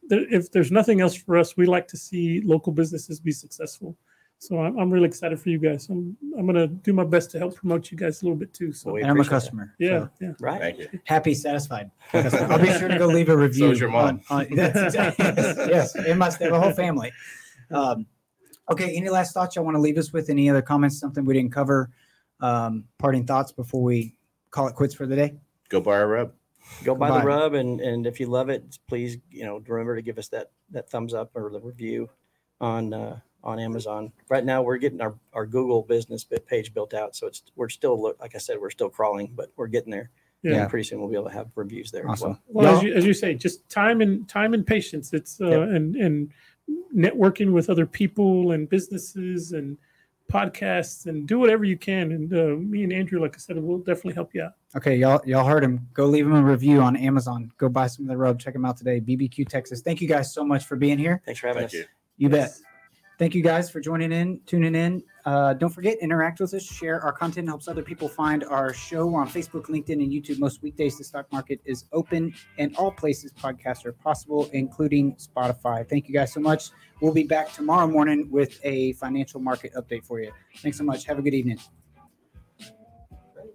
there, 0.08 0.24
if 0.32 0.50
there's 0.50 0.72
nothing 0.72 1.00
else 1.02 1.14
for 1.14 1.36
us, 1.36 1.56
we 1.58 1.66
like 1.66 1.86
to 1.88 1.96
see 1.98 2.40
local 2.42 2.72
businesses 2.72 3.20
be 3.20 3.32
successful. 3.32 3.96
So 4.38 4.60
I'm, 4.60 4.78
I'm 4.78 4.90
really 4.90 5.06
excited 5.06 5.40
for 5.40 5.48
you 5.48 5.58
guys. 5.58 5.88
I'm 5.88 6.16
I'm 6.38 6.46
gonna 6.46 6.66
do 6.66 6.92
my 6.92 7.04
best 7.04 7.30
to 7.32 7.38
help 7.38 7.56
promote 7.56 7.90
you 7.90 7.96
guys 7.96 8.20
a 8.20 8.24
little 8.26 8.36
bit 8.36 8.52
too. 8.52 8.72
So 8.72 8.86
Well, 8.88 8.94
we 8.96 9.00
And 9.02 9.10
I'm 9.10 9.16
a 9.16 9.20
appreciate 9.20 9.30
that. 9.30 9.40
customer. 9.42 9.74
yeah, 9.78 9.98
so 10.00 10.10
yeah. 10.20 10.32
Right. 10.40 10.60
Thank 10.60 10.78
you. 10.78 11.00
happy, 11.04 11.34
satisfied. 11.34 11.90
customer. 12.12 12.44
I'll 12.52 12.58
be 12.58 12.66
sure 12.78 12.88
to 12.88 12.98
go 12.98 13.06
leave 13.06 13.28
a 13.30 13.36
review. 13.36 13.70
is 13.70 13.80
your 13.80 13.90
mom. 13.90 14.20
on- 14.30 14.46
on- 14.46 14.46
that's 14.56 14.78
exactly, 14.78 15.24
yes, 15.24 15.56
yes, 15.68 15.94
and 15.94 16.22
have 16.22 16.52
a 16.52 16.60
whole 16.60 16.72
family. 16.72 17.12
Um, 17.70 18.06
okay, 18.70 18.94
any 18.94 19.08
last 19.08 19.32
thoughts 19.32 19.56
y'all 19.56 19.64
want 19.64 19.76
to 19.76 19.80
leave 19.80 19.96
us 19.98 20.12
with? 20.12 20.28
Any 20.28 20.50
other 20.50 20.62
comments, 20.62 20.98
something 21.00 21.24
we 21.24 21.34
didn't 21.34 21.52
cover? 21.52 21.90
Um, 22.40 22.84
parting 22.98 23.24
thoughts 23.26 23.52
before 23.52 23.82
we 23.82 24.14
call 24.50 24.68
it 24.68 24.74
quits 24.74 24.94
for 24.94 25.06
the 25.06 25.16
day? 25.16 25.34
Go 25.70 25.80
buy 25.80 25.96
a 25.98 26.06
rub. 26.06 26.32
Go 26.84 26.94
buy 26.94 27.08
Goodbye. 27.08 27.20
the 27.22 27.26
rub, 27.26 27.54
and 27.54 27.80
and 27.80 28.06
if 28.06 28.20
you 28.20 28.26
love 28.26 28.50
it, 28.50 28.78
please 28.86 29.16
you 29.30 29.44
know 29.46 29.62
remember 29.66 29.96
to 29.96 30.02
give 30.02 30.18
us 30.18 30.28
that 30.28 30.50
that 30.70 30.90
thumbs 30.90 31.14
up 31.14 31.30
or 31.34 31.50
the 31.50 31.60
review 31.60 32.10
on 32.60 32.92
uh, 32.92 33.18
on 33.46 33.58
Amazon. 33.58 34.12
Right 34.28 34.44
now, 34.44 34.60
we're 34.62 34.76
getting 34.76 35.00
our, 35.00 35.14
our 35.32 35.46
Google 35.46 35.82
business 35.82 36.24
bit 36.24 36.46
page 36.46 36.74
built 36.74 36.92
out, 36.92 37.14
so 37.16 37.26
it's 37.26 37.42
we're 37.54 37.68
still 37.68 38.14
like 38.20 38.34
I 38.34 38.38
said, 38.38 38.58
we're 38.60 38.70
still 38.70 38.90
crawling, 38.90 39.32
but 39.34 39.50
we're 39.56 39.68
getting 39.68 39.90
there. 39.90 40.10
Yeah. 40.42 40.60
And 40.62 40.70
pretty 40.70 40.84
soon 40.84 41.00
we'll 41.00 41.08
be 41.08 41.14
able 41.16 41.28
to 41.28 41.32
have 41.34 41.48
reviews 41.54 41.90
there 41.90 42.04
as 42.10 42.22
Awesome. 42.22 42.38
well. 42.48 42.64
Well, 42.66 42.76
as 42.76 42.82
Y'all- 42.82 42.96
as 42.98 43.04
you 43.06 43.14
say, 43.14 43.34
just 43.34 43.68
time 43.70 44.00
and 44.00 44.28
time 44.28 44.52
and 44.52 44.66
patience. 44.66 45.12
It's 45.12 45.40
uh, 45.40 45.48
Yep. 45.48 45.68
and 45.70 45.96
and 45.96 46.30
networking 46.94 47.52
with 47.52 47.70
other 47.70 47.86
people 47.86 48.52
and 48.52 48.68
businesses 48.68 49.52
and 49.52 49.78
podcasts 50.32 51.06
and 51.06 51.26
do 51.28 51.38
whatever 51.38 51.64
you 51.64 51.76
can. 51.76 52.10
And 52.12 52.32
uh, 52.32 52.56
me 52.56 52.82
and 52.82 52.92
Andrew, 52.92 53.20
like 53.20 53.36
I 53.36 53.38
said, 53.38 53.56
will 53.56 53.78
definitely 53.78 54.14
help 54.14 54.34
you 54.34 54.42
out. 54.42 54.54
Okay, 54.76 54.96
y'all, 54.96 55.20
y'all 55.24 55.46
heard 55.46 55.62
him. 55.62 55.86
Go 55.94 56.06
leave 56.06 56.26
him 56.26 56.34
a 56.34 56.42
review 56.42 56.80
on 56.82 56.96
Amazon. 56.96 57.52
Go 57.58 57.68
buy 57.68 57.86
some 57.86 58.04
of 58.06 58.08
the 58.08 58.16
rub. 58.16 58.40
Check 58.40 58.54
him 58.54 58.64
out 58.64 58.76
today. 58.76 59.00
BBQue 59.00 59.48
Texas. 59.48 59.80
Thank 59.82 60.00
you 60.00 60.08
guys 60.08 60.34
so 60.34 60.44
much 60.44 60.64
for 60.64 60.74
being 60.76 60.98
here. 60.98 61.22
Thanks 61.24 61.40
for 61.40 61.46
having 61.46 61.60
Thank 61.62 61.68
us. 61.68 61.74
you. 61.74 61.84
You 62.18 62.28
bet. 62.28 62.50
Thank 63.18 63.34
you 63.34 63.42
guys 63.42 63.70
for 63.70 63.80
joining 63.80 64.12
in, 64.12 64.40
tuning 64.44 64.74
in. 64.74 65.02
Uh, 65.24 65.54
don't 65.54 65.70
forget, 65.70 65.96
interact 66.02 66.38
with 66.38 66.52
us, 66.52 66.62
share 66.62 67.00
our 67.00 67.12
content, 67.12 67.48
helps 67.48 67.66
other 67.66 67.82
people 67.82 68.08
find 68.08 68.44
our 68.44 68.74
show. 68.74 69.06
We're 69.06 69.22
on 69.22 69.28
Facebook, 69.28 69.64
LinkedIn, 69.64 70.02
and 70.02 70.12
YouTube 70.12 70.38
most 70.38 70.62
weekdays. 70.62 70.98
The 70.98 71.04
stock 71.04 71.32
market 71.32 71.60
is 71.64 71.86
open 71.92 72.34
and 72.58 72.76
all 72.76 72.92
places 72.92 73.32
podcasts 73.32 73.86
are 73.86 73.92
possible, 73.92 74.50
including 74.52 75.16
Spotify. 75.16 75.88
Thank 75.88 76.08
you 76.08 76.14
guys 76.14 76.32
so 76.34 76.40
much. 76.40 76.70
We'll 77.00 77.14
be 77.14 77.24
back 77.24 77.52
tomorrow 77.54 77.86
morning 77.86 78.28
with 78.30 78.60
a 78.64 78.92
financial 78.94 79.40
market 79.40 79.72
update 79.74 80.04
for 80.04 80.20
you. 80.20 80.30
Thanks 80.58 80.76
so 80.76 80.84
much. 80.84 81.04
Have 81.04 81.18
a 81.18 81.22
good 81.22 81.34
evening. 81.34 81.58